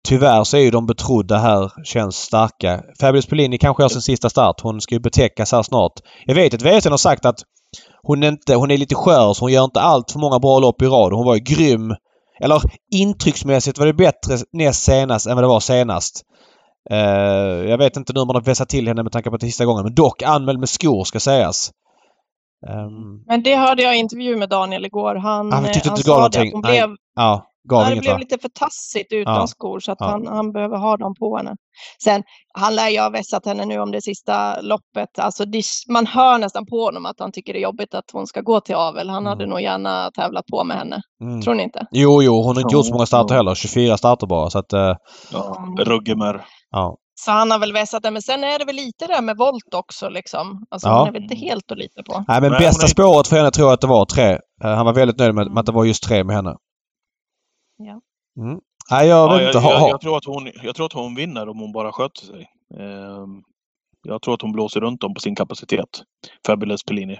[0.07, 2.81] Tyvärr så är ju de betrodda här känns starka.
[3.01, 4.61] Fabulous Pellini kanske har sin sista start.
[4.61, 5.93] Hon ska ju betäckas här snart.
[6.25, 7.39] Jag vet att VSN har sagt att
[8.03, 10.59] hon är, inte, hon är lite skör så hon gör inte allt för många bra
[10.59, 11.13] lopp i rad.
[11.13, 11.93] Hon var ju grym.
[12.39, 12.61] Eller
[12.91, 16.21] intrycksmässigt var det bättre näst senast än vad det var senast.
[16.89, 16.97] Eh,
[17.69, 19.47] jag vet inte nu om man har vässat till henne med tanke på att det
[19.47, 19.83] är sista gången.
[19.83, 21.71] Men dock anmäld med skor ska sägas.
[22.67, 25.15] Ehm, Men det hörde jag i intervju med Daniel igår.
[25.15, 28.13] Han, Ah, eh, han gav sa det att hon blev, ja, gav det inget blev
[28.13, 28.19] va?
[28.19, 29.47] lite för tassigt utan Ja.
[29.47, 30.05] skor så att Ja.
[30.07, 31.55] han, han behöver ha dem på henne.
[32.03, 35.19] Sen, han lär ju ha vässat henne nu om det sista loppet.
[35.19, 38.27] Alltså, det, man hör nästan på honom att han tycker det är jobbigt att hon
[38.27, 39.09] ska gå till avel.
[39.09, 39.49] Han hade Mm.
[39.49, 41.01] nog gärna tävlat på med henne.
[41.23, 41.41] Mm.
[41.41, 41.85] Tror ni inte?
[41.91, 42.41] Jo, jo.
[42.41, 43.55] Hon har inte gjort så många starter heller.
[43.55, 44.49] 24 starter bara.
[44.49, 44.95] Så att, eh,
[45.33, 46.45] Ja, Ruggemer.
[46.71, 46.97] ja.
[47.19, 48.11] Så han har väl vässat det.
[48.11, 50.09] Men sen är det väl lite det där med volt också.
[50.09, 50.65] Liksom.
[50.71, 50.99] Alltså, Ja.
[50.99, 52.25] Hon är väl inte helt att lita på.
[52.27, 54.31] Nej, men Nej, bästa spåret för henne tror jag att det var tre.
[54.63, 56.55] Eh, han var väldigt nöjd med, med att det var just tre med henne.
[57.77, 58.01] Ja.
[58.43, 58.59] Mm.
[58.91, 59.57] Nej, jag Ja, vet jag, inte.
[59.57, 59.89] Jag, ha.
[59.89, 62.47] jag, tror att hon, jag tror att hon vinner om hon bara sköter sig.
[62.79, 63.41] Ehm,
[64.03, 65.89] jag tror att hon blåser runt dem på sin kapacitet.
[66.47, 67.13] Fabulous Pellini.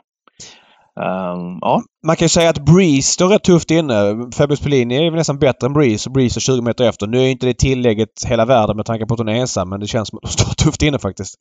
[1.01, 3.95] Ehm, ja, Man kan ju säga att Breeze står rätt tufft inne.
[4.36, 7.08] Fabulous Pellini är väl nästan bättre än Breeze och Breeze är 20 meter efter.
[7.08, 9.80] Nu är inte det tillägget hela världen med tanke på att hon är ensam men
[9.80, 11.36] det känns som att de står tufft inne faktiskt.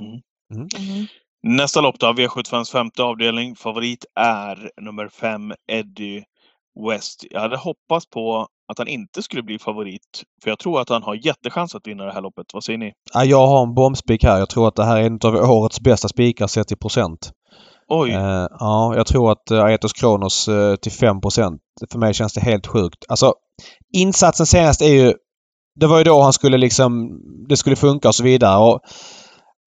[0.00, 1.06] Mm.
[1.42, 3.56] Nästa lopp då, V75s femte avdelning.
[3.56, 6.24] Favorit är nummer fem, Eddie
[6.90, 7.24] West.
[7.30, 10.22] Jag hade hoppats på att han inte skulle bli favorit.
[10.42, 12.46] För jag tror att han har jättechans att vinna det här loppet.
[12.52, 12.92] Vad säger ni?
[13.14, 14.38] Ja, jag har en bombspik här.
[14.38, 17.30] Jag tror att det här är en av årets bästa spikar sett i procent.
[17.88, 18.10] Oj!
[18.10, 21.16] Eh, ja, jag tror att uh, Aetos Kronos eh, till 5
[21.90, 23.04] För mig känns det helt sjukt.
[23.08, 23.32] Alltså,
[23.96, 25.14] insatsen senast är ju...
[25.80, 27.20] Det var ju då han skulle liksom...
[27.48, 28.58] Det skulle funka och så vidare.
[28.58, 28.80] Och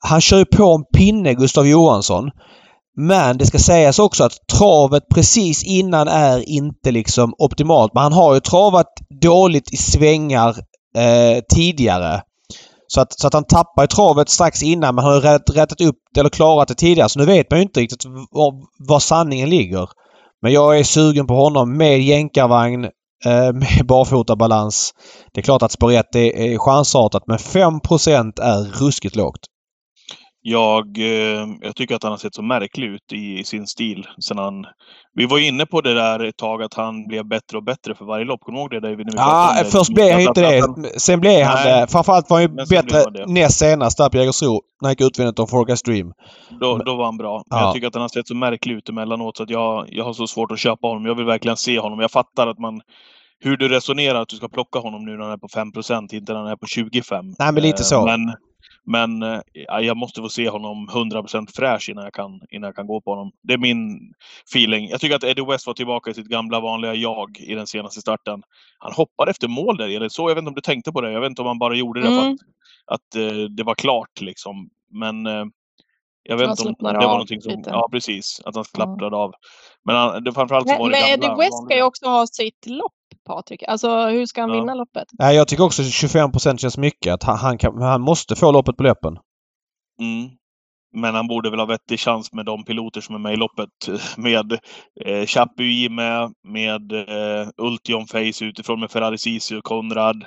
[0.07, 2.31] han kör ju på en pinne, Gustav Johansson.
[2.99, 7.93] Men det ska sägas också att travet precis innan är inte liksom optimalt.
[7.93, 10.49] Men han har ju travat dåligt i svängar
[10.97, 12.21] eh, tidigare.
[12.87, 15.81] Så att, så att han tappar i travet strax innan men han har rätt, rättat
[15.81, 17.09] upp det eller klarat det tidigare.
[17.09, 18.53] Så nu vet man ju inte riktigt var,
[18.87, 19.89] var sanningen ligger.
[20.41, 22.83] Men jag är sugen på honom med jänkarvagn,
[23.25, 24.91] eh, med barfotabalans.
[25.33, 29.41] Det är klart att spår 1 är, är chansartat men 5% är ruskigt lågt.
[30.49, 34.07] Jag, eh, jag tycker att han har sett så märklig ut i, sin stil.
[34.19, 34.65] Sen han,
[35.13, 38.05] vi var inne på det där ett tag att han blev bättre och bättre för
[38.05, 38.41] varje lopp.
[38.41, 38.79] Kommer du ihåg det?
[38.89, 39.69] David, Ja, det?
[39.71, 40.99] först blev han inte han- det.
[40.99, 41.81] Sen blev han Nej.
[41.81, 41.87] det.
[41.87, 45.47] Framförallt var han ju bättre näst senast där på Jägersro när han gick utvändigt om
[45.47, 46.13] Forecast Dream.
[46.59, 47.43] Då, då var han bra.
[47.49, 47.61] Ja.
[47.61, 50.13] jag tycker att han har sett så märklig ut emellanåt så att jag, jag har
[50.13, 51.05] så svårt att köpa honom.
[51.05, 51.99] Jag vill verkligen se honom.
[51.99, 52.81] Jag fattar att man
[53.39, 56.33] hur du resonerar att du ska plocka honom nu när han är på 5% inte
[56.33, 57.25] när han är på 25.
[57.39, 58.05] Nej, men lite Eh, så.
[58.05, 58.19] Men,
[58.84, 62.76] men eh, ja, jag måste få se honom 100% fräsch innan jag, kan, innan jag
[62.76, 63.32] kan gå på honom.
[63.41, 64.13] Det är min
[64.53, 64.89] feeling.
[64.89, 68.01] Jag tycker att Eddie West var tillbaka i sitt gamla vanliga jag i den senaste
[68.01, 68.43] starten.
[68.80, 70.30] Han hoppade efter mål där, eller så.
[70.30, 71.11] Jag vet inte om du tänkte på det.
[71.11, 72.34] Jag vet inte om han bara gjorde det för Mm.
[72.34, 72.39] att,
[72.86, 74.70] att eh, det var klart liksom.
[74.91, 75.45] Men eh,
[76.24, 77.51] jag vet inte om, det var någonting som...
[77.51, 77.70] lite.
[77.70, 78.41] Ja, precis.
[78.45, 79.34] Att han slapprade av.
[79.86, 82.05] Men han, det, framförallt så Men, var det men gamla Eddie West ska ju också
[82.05, 82.93] ha sitt lopp,
[83.27, 83.63] Patrik.
[83.67, 84.55] Alltså hur ska han Ja.
[84.55, 85.03] vinna loppet?
[85.19, 87.13] Nej, jag tycker också 25% känns mycket.
[87.13, 89.17] Att han, kan, han måste få loppet på läppen.
[90.01, 90.29] Mm.
[90.93, 93.69] Men han borde väl ha vettig chans med de piloter som är med i loppet.
[94.17, 94.51] Med
[95.05, 100.25] eh, Chapuis med, med eh, Ultion Face utifrån med Ferrari Sisu och Konrad.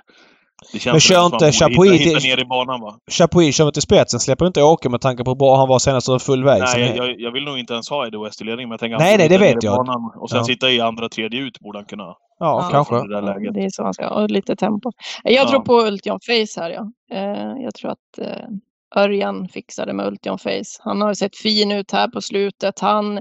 [0.87, 2.97] Men kör inte Chapuis hitta, hitta till- ner i banan va?
[3.11, 6.09] Chapuis kör till spetsen, släpper inte Åke med tanke på hur bra han var senast
[6.09, 6.63] och full väg.
[6.63, 8.99] Nej, jag, jag vill nog inte ens ha Eddie West i ledning, men jag tänker
[8.99, 9.77] Nej, nej, det vet jag.
[9.77, 10.45] banan Och sen Ja.
[10.45, 12.03] sitta i andra, tredje ut borde han kunna.
[12.03, 12.95] ja, Ja, kanske.
[12.95, 13.53] det.
[13.53, 14.23] Det är så han ska ha.
[14.23, 14.91] Och lite tempo.
[15.25, 15.49] Jag Ja.
[15.51, 16.71] tror på Ultion Face här.
[16.71, 16.93] Ja.
[17.17, 18.47] Eh, jag tror att eh,
[19.03, 20.81] Örjan fixar det med Ultion Face.
[20.85, 22.81] Han har ju sett fin ut här på slutet.
[22.81, 23.21] Han,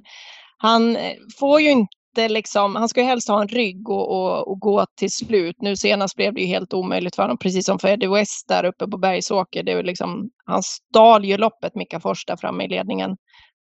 [0.57, 1.01] han eh,
[1.39, 1.89] får ju inte
[2.27, 5.55] liksom, han ska ju helst ha en rygg och, och, och gå till slut.
[5.59, 8.65] Nu senast blev det ju helt omöjligt för honom, precis som för Eddie West där
[8.65, 9.63] uppe på Bergsåker.
[9.63, 13.17] Det är liksom, han stal ju loppet, Mika Fors, där framme i ledningen.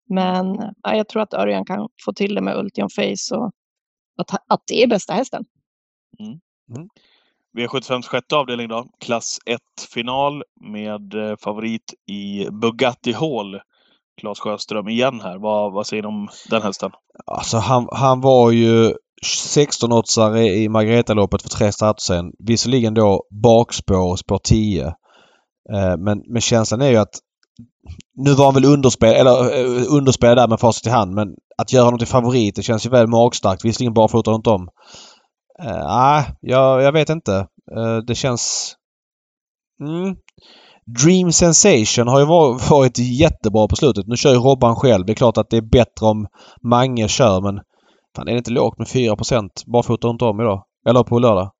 [0.10, 3.51] Men ja, jag tror att Örjan kan få till det med Ultion Face och
[4.18, 5.45] att, att det är bästa hästen.
[6.20, 6.39] Mm.
[6.78, 6.89] Mm.
[7.58, 8.88] V75 sjätte avdelning då.
[8.99, 13.62] Klass 1-final med eh, favorit i Bugatti Hall.
[14.22, 15.38] Claes Sjöström igen här.
[15.38, 16.91] Vad, vad säger ni om den hästen?
[17.26, 18.93] Alltså han, han var ju
[19.26, 22.32] 16-åtsare i Margareta-loppet för tre starter sedan.
[22.39, 24.86] Visserligen då bakspår, spår 10.
[25.74, 27.20] Eh, men, men känslan är ju att
[28.15, 31.74] nu var han väl underspel, eller eh, underspelad där med facit i hand men att
[31.74, 33.65] göra honom till favorit det känns ju väl magstarkt.
[33.65, 34.70] Visserligen barfota runt om.
[35.63, 37.47] Eh, jag, jag vet inte.
[37.76, 38.76] Eh, det känns...
[39.82, 40.15] Mm.
[41.03, 44.07] Dream Sensation har ju var- varit jättebra på slutet.
[44.07, 45.05] Nu kör ju Robban själv.
[45.05, 46.27] Det är klart att det är bättre om
[46.63, 47.59] Mange kör men
[48.15, 49.15] fan är det inte lågt med 4
[49.73, 50.63] barfota runt om idag?
[50.89, 51.51] Eller på lördag?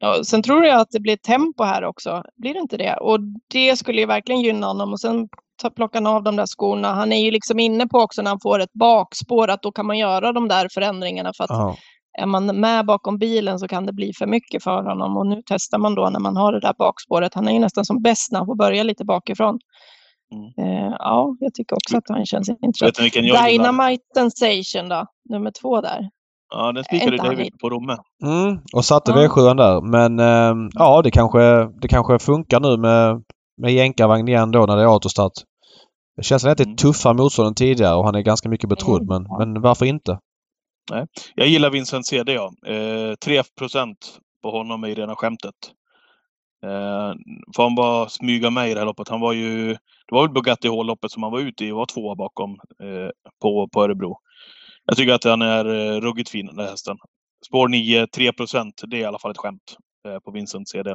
[0.00, 2.22] Ja, sen tror jag att det blir tempo här också.
[2.42, 2.96] Blir det inte det?
[3.00, 3.18] Och
[3.52, 4.92] det skulle ju verkligen gynna honom.
[4.92, 5.28] Och sen
[5.76, 6.88] plockar han av de där skorna.
[6.94, 9.86] Han är ju liksom inne på också när han får ett bakspår att då kan
[9.86, 11.32] man göra de där förändringarna.
[11.36, 11.76] För att Ja.
[12.18, 15.16] Är man med bakom bilen så kan det bli för mycket för honom.
[15.16, 17.34] Och nu testar man då när man har det där bakspåret.
[17.34, 19.58] Han är ju nästan som bäst när han får börja lite bakifrån.
[20.58, 23.12] Eh, ja, jag tycker också att han känns intressant.
[23.48, 26.08] Dynamite Sensation då, nummer två där.
[26.54, 27.96] Ja, den spikade David på Romme.
[28.24, 29.16] Mm, och satte Ja.
[29.16, 29.80] V7 där.
[29.80, 31.40] Men ehm, ja, det kanske,
[31.82, 33.22] det kanske funkar nu med,
[33.62, 35.32] med jänkarvagn igen då när det är autostart.
[36.16, 36.76] Det känns som att det är Mm.
[36.76, 39.02] tuffare motstånd än tidigare och han är ganska mycket betrodd.
[39.02, 39.26] Mm.
[39.38, 40.18] Men, men varför inte?
[41.34, 42.52] Jag gillar Vincent CD, ja.
[42.66, 43.94] Eh, 3%
[44.42, 45.54] på honom är rena skämtet.
[46.64, 47.12] Eh,
[47.56, 49.08] får han bara smyga med i det här loppet.
[49.08, 49.68] Han var ju...
[50.06, 52.50] Det var väl Bugatti Hall-loppet som han var ute i och var tvåa bakom
[52.82, 53.10] eh,
[53.42, 54.18] på, på Örebro.
[54.86, 56.96] Jag tycker att han är eh, ruggigt fin den här hästen.
[57.46, 59.76] Spår 9, 3% Det är i alla fall ett skämt
[60.08, 60.94] eh, på Vincent CD.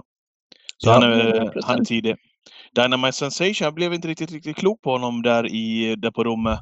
[0.78, 0.94] Så Ja.
[0.94, 1.60] han, är, 100%.
[1.64, 2.16] han är tidig.
[2.76, 6.60] Dynamite Sensation, jag blev inte riktigt, riktigt klok på honom där, i, där på Romme.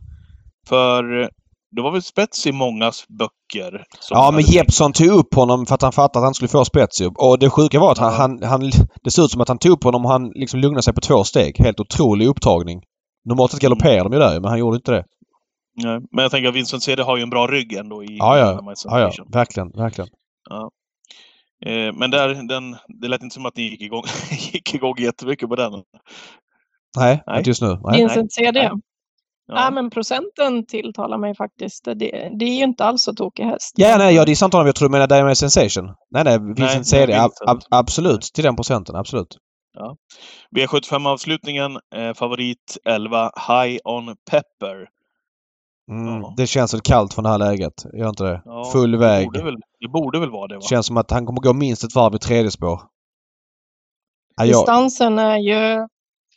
[0.67, 1.29] För
[1.75, 3.85] det var väl spets i mångas böcker.
[3.99, 6.49] som Ja, men hade Jeppsson tog upp honom för att han fattade att han skulle
[6.49, 7.17] få spetsjobb.
[7.17, 8.17] Och det sjuka var att han, Ja.
[8.17, 8.71] han, han...
[9.03, 11.01] Det såg ut som att han tog upp honom och han liksom lugnade sig på
[11.01, 11.59] två steg.
[11.59, 12.81] Helt otrolig upptagning.
[13.25, 15.03] Normalt sett galopperar de ju där men han gjorde inte det.
[15.83, 18.37] Nej, men jag tänker att Vincent CD har ju en bra rygg ändå i Ja,
[18.37, 18.73] ja.
[18.85, 19.11] Ja, ja.
[19.33, 20.09] Verkligen, verkligen.
[21.65, 24.03] Eh, men där, den, det lät inte som att ni gick igång,
[24.53, 25.71] gick igång jättemycket på den.
[26.97, 27.37] Nej, Nej.
[27.37, 27.79] inte just nu.
[27.83, 27.99] Nej.
[27.99, 28.59] Vincent CD.
[28.61, 28.71] Nej.
[29.47, 29.55] Ja.
[29.63, 29.71] Ja.
[29.71, 31.85] men procenten tilltalar mig faktiskt.
[31.85, 31.95] Det,
[32.39, 33.73] det är ju inte alls så tokig häst.
[33.75, 34.65] Ja, nej, jag dissar inte honom.
[34.67, 35.85] Jag tror du menar Diamond Sensation.
[36.11, 36.39] Nej, nej.
[36.39, 37.13] Vincent Nej, CD.
[37.13, 38.21] Ab, ab, absolut.
[38.21, 38.95] Till den procenten.
[38.95, 39.37] Absolut.
[40.57, 44.87] V75-avslutningen, eh, favorit 11, High on Pepper.
[45.91, 46.33] Mm, Ja.
[46.37, 47.73] Det känns väl kallt från det här läget.
[47.93, 48.41] Gör inte det?
[48.45, 49.25] Ja, Full Det väg.
[49.27, 50.61] borde, väl, det borde väl vara det va?
[50.61, 52.81] Känns som att han kommer gå minst ett varv i tredje spår.
[54.35, 55.87] Ja, Distansen är ju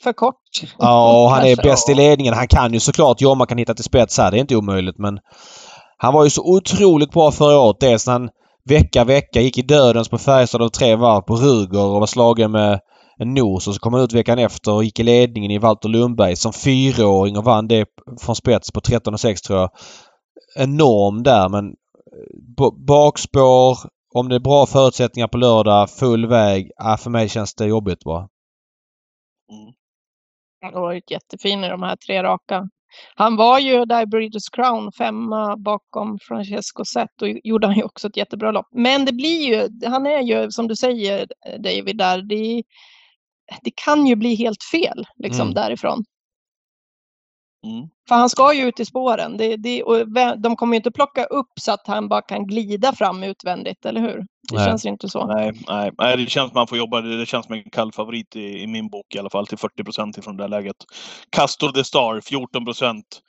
[0.02, 0.36] för kort.
[0.78, 2.34] ja och han är bäst i ledningen.
[2.34, 4.30] Han kan ju såklart Jomma kan hitta till spets här.
[4.30, 5.18] Det är inte omöjligt men
[5.96, 7.80] han var ju så otroligt bra förra året.
[7.80, 8.30] Dels när han
[8.64, 12.50] vecka, vecka gick i dödens på Färjestad av tre varv på Ruger och var slagen
[12.50, 12.80] med
[13.18, 15.88] en nos och så kom han ut veckan efter och gick i ledningen i Walter
[15.88, 17.86] Lundberg som fyraåring och vann det
[18.20, 19.70] från spets på 13,6 tror jag.
[20.56, 23.78] Enorm där men eh, bakspår,
[24.14, 26.70] om det är bra förutsättningar på lördag, full väg.
[26.76, 28.28] Ja, för mig känns det jobbigt bara.
[30.60, 32.68] Han har varit jättefin i de här tre raka.
[33.14, 37.82] Han var ju där i Breeders Crown femma bakom Francesco Zet och gjorde han ju
[37.82, 38.68] också ett jättebra lopp.
[38.72, 41.26] Men det blir ju, han är ju som du säger
[41.58, 42.62] David där, det,
[43.62, 45.54] det kan ju bli helt fel liksom Mm.
[45.54, 46.04] därifrån.
[47.66, 47.88] Mm.
[48.08, 49.36] För han ska ju ut i spåren.
[49.36, 50.08] Det, det, och
[50.38, 54.00] de kommer ju inte plocka upp så att han bara kan glida fram utvändigt, eller
[54.00, 54.16] hur?
[54.50, 54.66] Det Nej.
[54.66, 55.26] känns inte så.
[55.26, 57.00] Nej, nej, nej, det känns man får jobba.
[57.00, 59.84] Det känns som en kall favorit i, i min bok i alla fall till 40
[59.84, 60.76] procent ifrån det här läget.
[61.30, 63.20] Castor the Star 14 procent.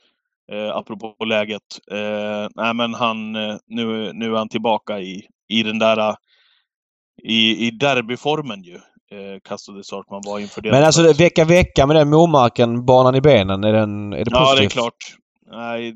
[0.52, 1.80] Eh, apropå läget.
[1.92, 6.16] Eh, nej, men han, eh, nu, nu är han tillbaka i, i den där eh,
[7.24, 8.80] i, i derbyformen ju.
[9.12, 10.72] Eh, Castor the Star man var inför det.
[10.72, 14.32] Men alltså det, vecka, vecka med den mormarken, banan i benen, är, den, är det
[14.32, 14.36] positivt?
[14.50, 14.96] Ja, det är klart.
[15.52, 15.94] Nej,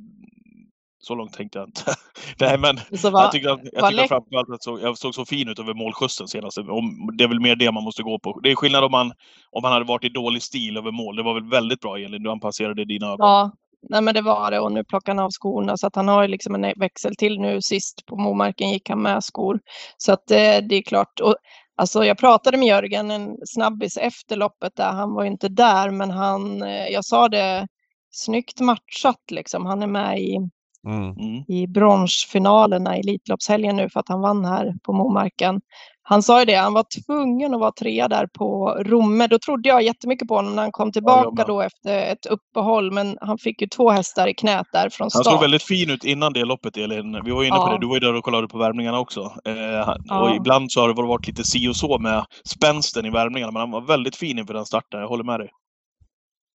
[1.00, 1.82] så långt tänkte jag inte.
[2.40, 5.26] Nej, men Så var, jag tyckte, att- jag tyckte framförallt att så, jag såg så
[5.26, 6.58] fin ut över målskjutsen senast.
[6.58, 8.40] Om, det är väl mer det man måste gå på.
[8.44, 9.12] Det är skillnad om man,
[9.52, 11.16] om man hade varit i dålig stil över mål.
[11.16, 13.18] Det var väl väldigt bra Elin, du passerade dina ögon.
[13.20, 13.52] Ja,
[13.90, 16.22] nej men det var det och nu plockar han av skorna så att han har
[16.22, 17.62] ju liksom en växel till nu.
[17.62, 19.60] Sist på Momarken gick han med skor.
[19.98, 20.38] Så att eh,
[20.70, 21.20] det är klart.
[21.20, 21.36] Och,
[21.76, 24.92] alltså jag pratade med Jörgen, en snabbis efter loppet där.
[24.92, 27.68] Han var inte där, men han, eh, jag sa det,
[28.12, 29.66] snyggt matchat liksom.
[29.66, 30.38] Han är med i,
[30.86, 31.10] Mm.
[31.12, 31.44] Mm.
[31.48, 35.62] i bronsfinalerna i Elitloppshelgen nu för att han vann här på Momarken.
[36.08, 39.28] Han sa ju det, han var tvungen att vara trea där på Romme.
[39.28, 41.48] Då trodde jag jättemycket på honom när han kom tillbaka med.
[41.48, 42.92] då efter ett uppehåll.
[42.92, 45.26] Men han fick ju två hästar i knät där från Han start.
[45.26, 47.22] såg väldigt fin ut innan det loppet Elin.
[47.26, 47.72] Vi var ju inne på Ja.
[47.74, 49.22] det, du var ju där och kollade på värmningarna också.
[49.22, 50.22] Eh, han- Ja.
[50.30, 53.60] Och ibland så har det varit lite si och så med spänsten i värmningarna, men
[53.60, 55.00] han var väldigt fin inför den starten.
[55.00, 55.50] Jag håller med dig.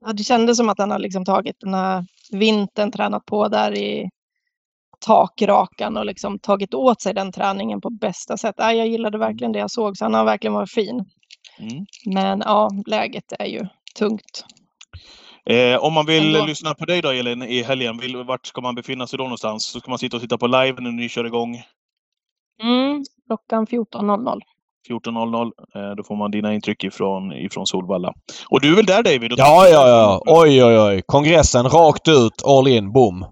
[0.06, 3.74] Ja, det kändes som att han har liksom tagit den här vintern, tränat på där
[3.76, 4.08] i
[5.00, 8.54] takrakan och liksom tagit åt sig den träningen på bästa sätt.
[8.58, 11.04] Ja, jag gillade verkligen det jag såg, så han har verkligen varit fin.
[11.58, 11.86] Mm.
[12.14, 13.66] Men ja, läget är ju
[13.98, 14.44] tungt.
[15.46, 16.46] Eh, om man vill Ändå.
[16.46, 19.64] lyssna på dig då Elin i helgen, vill, vart ska man befinna sig då någonstans?
[19.66, 21.62] Så ska man sitta och titta på live när ni kör igång
[22.62, 24.40] Mm, klockan 14.00.
[24.88, 25.50] 14.00.
[25.74, 28.12] Eh, då får man dina intryck ifrån, ifrån Solvalla.
[28.48, 29.32] Och du är väl där David?
[29.36, 30.22] Ja, ja, ja.
[30.26, 31.02] Oj, oj, oj.
[31.06, 33.24] Kongressen rakt ut, all in, boom.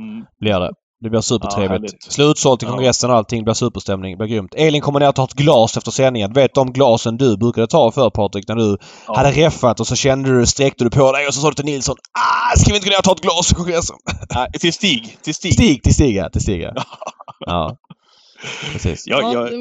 [0.00, 0.26] Mm.
[0.40, 0.72] Blir det.
[1.00, 1.70] Det blir supertrevligt.
[1.72, 2.02] härligt.
[2.12, 2.70] Slutsålt i Ja.
[2.72, 3.38] kongressen och allting.
[3.40, 4.10] Det blir superstämning.
[4.12, 4.54] Det blir grymt.
[4.54, 6.32] Elin kommer ner och tar ett glas efter sändningen.
[6.32, 8.76] Vet de glasen du brukade ta för Patrik när du
[9.06, 9.16] Ja.
[9.16, 11.64] hade reffat och så kände du, sträckte du på dig och så sa du till
[11.64, 13.96] Nilsson ah, ska vi inte gå ner och ta ett glas i kongressen?
[14.34, 15.18] Nej, till Stig.
[15.22, 15.52] Till Stig.
[15.52, 16.28] Stig, till Stig ja.
[16.30, 16.72] Till Stig ja.
[17.46, 17.76] ja.
[18.72, 19.06] Precis.
[19.06, 19.52] Jag, Ja, jag,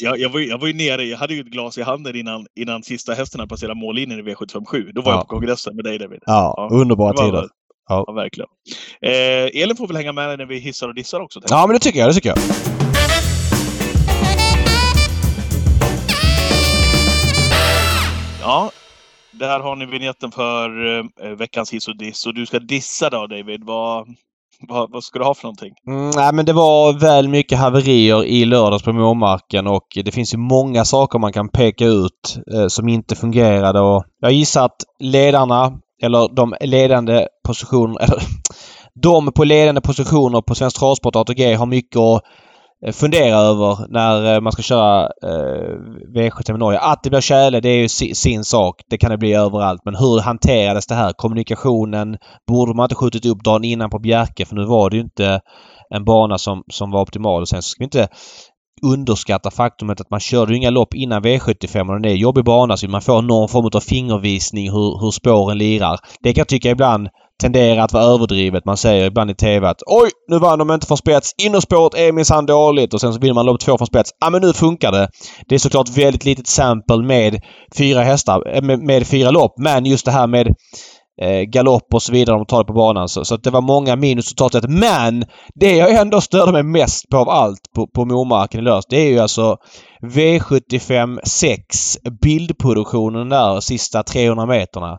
[0.00, 2.16] jag, jag, var, ju- jag var ju nere, jag hade ju ett glas i handen
[2.16, 4.92] innan, innan sista hästen passerade mållinjen i V757.
[4.94, 5.16] Då var Ja.
[5.18, 6.18] jag på kongressen med dig David.
[6.26, 6.68] Ja, Ja.
[6.76, 7.48] underbara tider.
[7.88, 8.04] Ja.
[8.06, 8.48] Ja, verkligen.
[9.02, 11.40] Eh, Elin får väl hänga med när vi hissar och dissar också.
[11.48, 12.10] Ja, men det tycker jag.
[12.10, 12.38] Det tycker jag.
[18.40, 18.70] Ja,
[19.30, 22.26] där har ni vignetten för eh, veckans hiss och diss.
[22.26, 23.64] Och du ska dissa då David.
[23.64, 24.06] Vad,
[24.68, 25.74] vad, vad ska du ha för någonting?
[25.88, 30.34] Mm, nej, men det var väl mycket haverier i lördags på Måmarken och det finns
[30.34, 33.80] ju många saker man kan peka ut eh, som inte fungerade.
[33.80, 35.72] Och jag gissar att ledarna,
[36.02, 38.22] eller de ledande positionerna, eller
[39.02, 42.22] de på ledande positioner på Svensk Travsport ATG har mycket att
[42.86, 45.78] eh, fundera över när eh, man ska köra eh,
[46.16, 46.78] V75 i Norge.
[46.78, 48.80] Att det blir tjäle, det är ju sin sak.
[48.90, 49.80] Det kan det bli överallt.
[49.84, 51.12] Men hur hanterades det här?
[51.12, 52.16] Kommunikationen?
[52.48, 54.44] Borde man inte skjutit upp dagen innan på Bjerke?
[54.44, 55.40] För nu var det ju inte
[55.90, 57.42] en bana som, som var optimal.
[57.42, 58.08] Och sen så ska vi inte
[58.84, 62.76] underskatta faktumet att man körde inga lopp innan V75 och det är en jobbig bana
[62.76, 65.98] så man får någon form av fingervisning hur, hur spåren lirar.
[66.22, 67.08] Det kan jag tycka ibland
[67.40, 68.64] tenderar att vara överdrivet.
[68.64, 71.34] Man säger ibland i TV att oj, nu vann de inte från spets.
[71.42, 74.10] Innerspåret är minsann dåligt och sen så vinner man lopp två från spets.
[74.20, 75.08] Ja, men nu funkar det.
[75.48, 77.42] Det är såklart väldigt litet sample med
[77.76, 79.54] fyra hästar, eh, med, med fyra lopp.
[79.58, 80.54] Men just det här med
[81.22, 83.08] eh, galopp och så vidare, de tar det på banan.
[83.08, 84.70] Så, så att det var många minus totalt sett.
[84.70, 88.86] Men det jag ändå störde mig mest på av allt på, på Momarken i lördags,
[88.88, 89.56] det är ju alltså
[90.02, 94.98] V75 6 bildproduktionen där sista 300 meterna.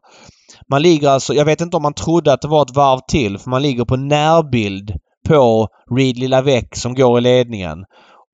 [0.71, 3.37] Man ligger alltså, jag vet inte om man trodde att det var ett varv till,
[3.37, 4.93] för man ligger på närbild
[5.27, 7.77] på Reed Lavec som går i ledningen.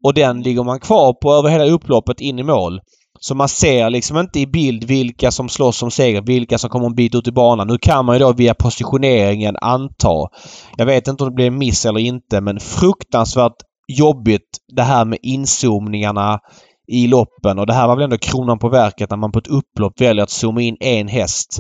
[0.03, 2.79] Och den ligger man kvar på över hela upploppet in i mål.
[3.24, 6.86] Så man ser liksom inte i bild vilka som slåss om seger, vilka som kommer
[6.86, 7.67] en bit ut i banan.
[7.67, 10.30] Nu kan man ju då via positioneringen anta.
[10.78, 13.55] Jag vet inte om det blir en miss eller inte men fruktansvärt
[13.88, 16.39] jobbigt det här med inzoomningarna
[16.88, 19.47] i loppen och det här var väl ändå kronan på verket när man på ett
[19.47, 21.59] upplopp väljer att zooma in en häst.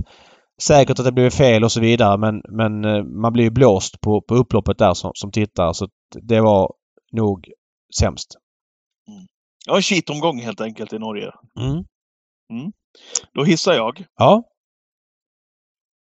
[0.61, 4.01] Säkert att det blev fel och så vidare men, men eh, man blir ju blåst
[4.01, 5.87] på, på upploppet där som, som tittare så
[6.27, 6.71] det var
[7.11, 7.47] nog
[7.99, 8.40] sämst.
[9.65, 11.31] Ja, en skitomgång helt enkelt i Norge.
[11.59, 12.71] Mm.
[13.33, 14.05] Då hissar jag.
[14.17, 14.43] Ja.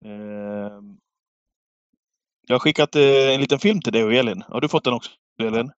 [0.04, 0.80] Eh,
[2.48, 4.42] jag har skickat eh, en liten film till dig och Elin.
[4.48, 5.10] Har du fått den också
[5.42, 5.70] Elin?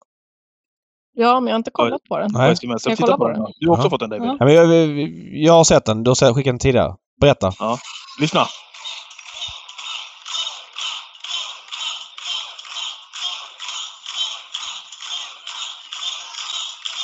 [1.13, 2.31] Ja, men jag har inte kollat på den.
[2.33, 2.57] Nej.
[2.57, 3.43] Ska jag Titta kolla på på den.
[3.43, 3.53] den?
[3.57, 3.91] Du har också Ja.
[3.91, 4.29] fått den David.
[4.29, 4.37] Ja.
[4.39, 4.99] Ja, men jag,
[5.47, 6.03] jag har sett den.
[6.03, 6.97] Du har skickat den tidigare.
[7.21, 7.53] Berätta.
[8.21, 8.41] Lyssna.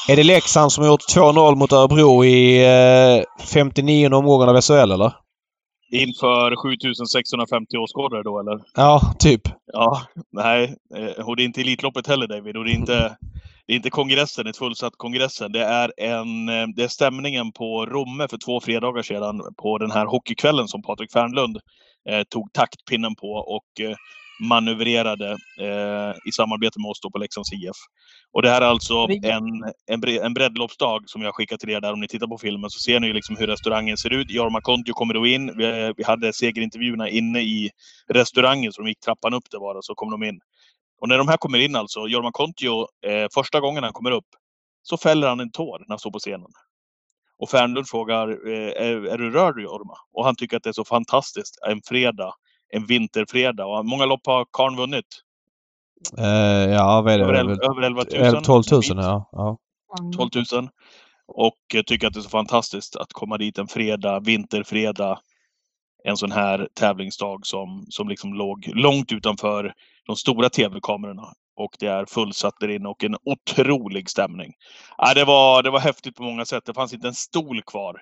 [0.08, 4.92] Är det Leksand som har gjort 2-0 mot Örebro i eh, 59 omgången av SHL
[4.92, 5.12] eller?
[5.92, 8.60] Inför 7650 åskådare då eller?
[8.74, 9.40] Ja, typ.
[9.72, 10.00] Ja,
[10.32, 10.74] nej.
[10.96, 12.56] eh, Och det är inte Elitloppet heller David.
[12.56, 13.16] Och det är inte,
[13.66, 15.52] det är inte kongressen, ett fullsatt kongressen.
[15.52, 19.90] Det är, en, eh, det är stämningen på Romme för två fredagar sedan på den
[19.90, 21.56] här hockeykvällen som Patrik Fernlund
[22.10, 23.28] eh, tog taktpinnen på.
[23.28, 23.96] Och eh,
[24.40, 25.30] manövrerade
[25.60, 27.76] eh, i samarbete med oss då på Leksands IF.
[28.32, 29.44] Och det här är alltså en,
[29.86, 31.92] en, bre, en breddloppsdag som jag skickat till er där.
[31.92, 34.30] Om ni tittar på filmen så ser ni liksom hur restaurangen ser ut.
[34.30, 35.56] Jorma Kontio kommer då in.
[35.56, 37.70] Vi, vi hade segerintervjuerna inne i
[38.08, 40.40] restaurangen så de gick trappan upp det bara så kom de in.
[41.00, 44.28] Och när de här kommer in alltså, Jorma Kontio, eh, första gången han kommer upp
[44.82, 46.50] så fäller han en tår när han står på scenen.
[47.38, 49.94] Och Fernlund frågar, eh, är, är du rörd Jorma?
[50.12, 51.58] Och han tycker att det är så fantastiskt.
[51.66, 52.34] En fredag,
[52.74, 53.78] en vinterfredag.
[53.78, 55.04] Och många lopp har Karn vunnit?
[56.18, 57.24] Uh, ja, vad är det?
[57.24, 58.44] Över, över 11 000.
[58.44, 59.28] 12 000, ja.
[59.32, 59.58] ja.
[60.16, 60.68] 12 000.
[61.26, 65.18] Och tycker att det är så fantastiskt att komma dit en fredag, vinterfredag.
[66.04, 69.74] En sån här tävlingsdag som, som liksom låg långt utanför
[70.06, 74.52] de stora tv-kamerorna och det är fullsatt där inne och en otrolig stämning.
[74.98, 76.64] Ja, det, var, det var häftigt på många sätt.
[76.66, 78.00] Det fanns inte en stol kvar.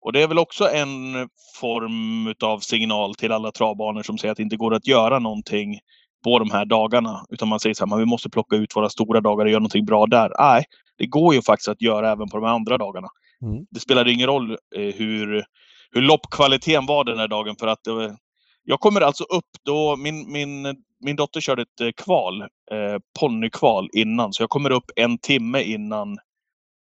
[0.00, 1.28] Och det är väl också en
[1.60, 5.78] form av signal till alla travbanor som säger att det inte går att göra någonting
[6.24, 7.24] på de här dagarna.
[7.30, 9.84] Utan man säger så här, vi måste plocka ut våra stora dagar och göra någonting
[9.84, 10.32] bra där.
[10.38, 10.64] Nej,
[10.98, 13.08] det går ju faktiskt att göra även på de andra dagarna.
[13.42, 13.66] Mm.
[13.70, 15.44] Det spelar ingen roll eh, hur,
[15.90, 18.16] hur loppkvaliteten var den här dagen för att det,
[18.64, 23.88] jag kommer alltså upp då, min, min, min dotter körde ett eh, kval, eh, ponnykval
[23.92, 26.18] innan, så jag kommer upp en timme innan,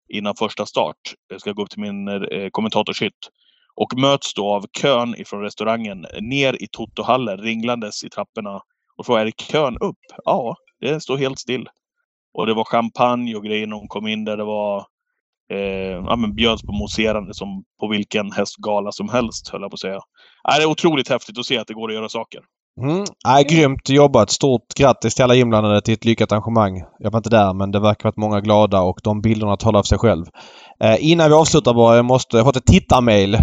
[0.09, 0.97] innan första start.
[1.27, 3.29] Jag ska gå upp till min eh, kommentatorshytt
[3.75, 8.61] och möts då av kön ifrån restaurangen ner i Totohallen ringlandes i trapporna
[8.97, 9.99] och frågar är det kön upp?
[10.25, 11.69] Ja, det står helt still.
[12.33, 14.37] Och det var champagne och grejer när hon kom in där.
[14.37, 14.85] Det var
[15.53, 19.75] eh, ja, men bjöds på mousserande som på vilken hästgala som helst, höll jag på
[19.75, 19.95] att säga.
[19.95, 22.41] Äh, det är otroligt häftigt att se att det går att göra saker.
[22.83, 23.05] Mm.
[23.23, 24.29] Ja, grymt jobbat!
[24.29, 26.83] Stort grattis till alla inblandade till ett lyckat arrangemang.
[26.99, 29.87] Jag var inte där men det verkar varit många glada och de bilderna talar för
[29.87, 30.25] sig själv.
[30.83, 32.37] Eh, innan vi avslutar bara, jag måste...
[32.37, 33.33] Jag har fått ett tittarmail.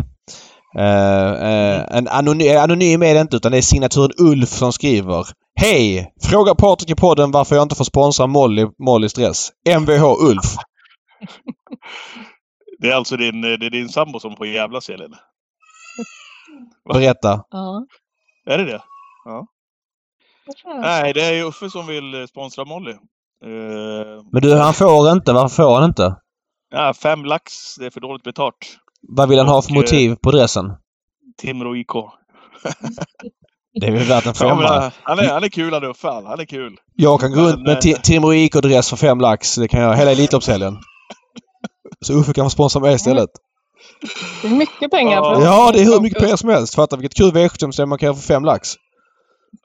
[0.78, 5.26] Eh, eh, en anonym, anonym är det inte utan det är signaturen Ulf som skriver.
[5.60, 6.12] Hej!
[6.22, 9.48] Fråga Patrik i podden varför jag inte får sponsra Molly, Mollys dress.
[9.68, 10.44] Mvh Ulf.
[12.78, 15.14] Det är alltså din, det är din sambo som får jävlas Elin?
[16.92, 17.44] Berätta.
[17.50, 17.86] Ja.
[18.46, 18.80] Är det det?
[19.24, 19.46] Ja.
[20.64, 22.92] Nej, det är ju Uffe som vill sponsra Molly.
[22.92, 22.98] Uh,
[24.32, 25.32] Men du, han får inte.
[25.32, 26.16] Varför får han inte?
[26.70, 27.74] Ja, fem lax.
[27.74, 28.56] Det är för dåligt betalt.
[29.08, 30.72] Vad vill han Och, ha för motiv på dressen?
[31.38, 31.92] Timrå IK.
[33.80, 34.62] Det är väl värt en femma.
[34.62, 36.08] Ja, han, är, han är kul han Uffe.
[36.08, 36.76] Han är kul.
[36.94, 39.54] Jag kan gå runt med Timrå IK-dress för fem lax.
[39.56, 40.78] Det kan jag hela Elitloppshelgen.
[42.00, 43.30] Så Uffe kan få sponsra mig istället.
[44.42, 45.16] Det är mycket pengar.
[45.16, 46.74] Ja, ja det är hur mycket pengar som helst.
[46.74, 48.74] Fatta vilket kul V75 man kan göra för fem lax.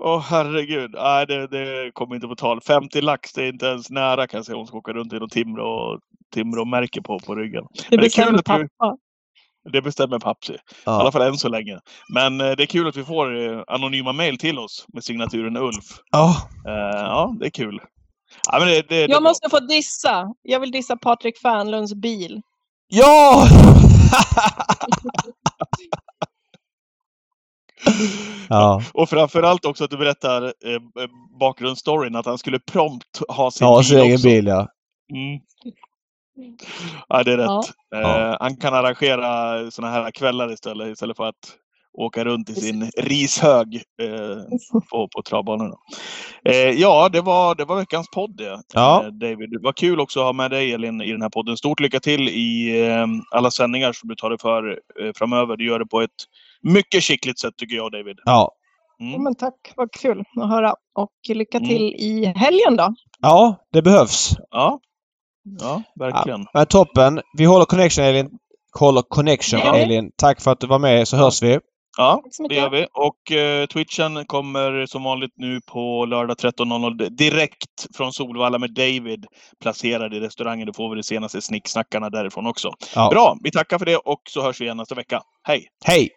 [0.00, 0.90] Åh oh, herregud.
[0.94, 2.60] Nej, det, det kommer inte på tal.
[2.60, 4.56] 50 lax, det är inte ens nära kan jag säga.
[4.56, 5.98] Hon ska åka runt i något Timrå,
[6.34, 7.64] Timrå-märke på, på ryggen.
[7.90, 8.96] Det bestämmer pappa.
[9.72, 10.56] Det bestämmer Papsi.
[10.84, 10.98] Ja.
[10.98, 11.80] I alla fall än så länge.
[12.14, 15.56] Men eh, det är kul att vi får eh, anonyma mail till oss med signaturen
[15.56, 15.84] Ulf.
[16.10, 16.36] Ja.
[16.66, 17.80] Eh, ja, det är kul.
[18.52, 20.34] Ja, men det, det, jag måste få dissa.
[20.42, 22.42] Jag vill dissa Patrik Fernlunds bil.
[22.88, 23.48] Ja!
[28.48, 28.82] ja.
[28.94, 30.80] Och framförallt också att du berättar eh,
[31.40, 34.68] bakgrundsstoryn att han skulle prompt ha sin ja, bil sin egen bil ja.
[35.12, 35.40] Mm.
[37.08, 37.74] Ja, det är rätt.
[37.90, 38.30] Ja.
[38.30, 41.56] Eh, han kan arrangera sådana här kvällar istället, istället för att
[41.94, 45.76] åka runt i sin rishög eh, på, på travbanorna.
[46.44, 49.04] Eh, ja, det var, det var veckans podd det, ja.
[49.04, 49.50] Eh, David.
[49.50, 51.56] Det var kul också att ha med dig Elin i den här podden.
[51.56, 55.56] Stort lycka till i eh, alla sändningar som du tar dig för eh, framöver.
[55.56, 56.10] Du gör det på ett
[56.62, 58.16] mycket skickligt sätt tycker jag David.
[58.24, 58.52] Ja.
[59.00, 59.12] Mm.
[59.12, 60.74] ja men tack, vad kul att höra.
[60.94, 61.68] Och lycka mm.
[61.68, 62.00] till mm.
[62.00, 62.94] i helgen då.
[63.20, 64.30] Ja, det behövs.
[64.50, 64.80] Ja,
[65.60, 66.46] ja verkligen.
[66.52, 67.20] Ja, toppen.
[67.36, 68.30] Vi håller connection Elin.
[68.78, 70.10] Håller connection Elin.
[70.16, 71.58] Tack för att du var med så hörs vi.
[71.96, 72.86] Ja, det gör vi.
[72.92, 79.26] Och eh, Twitchen kommer som vanligt nu på lördag 13.00 direkt från Solvalla med David
[79.62, 80.66] placerad i restaurangen.
[80.66, 82.70] Då får vi de senaste snicksnackarna därifrån också.
[82.94, 83.10] Ja.
[83.10, 85.20] Bra, vi tackar för det och så hörs vi igen nästa vecka.
[85.42, 85.68] Hej!
[85.84, 86.10] Hej!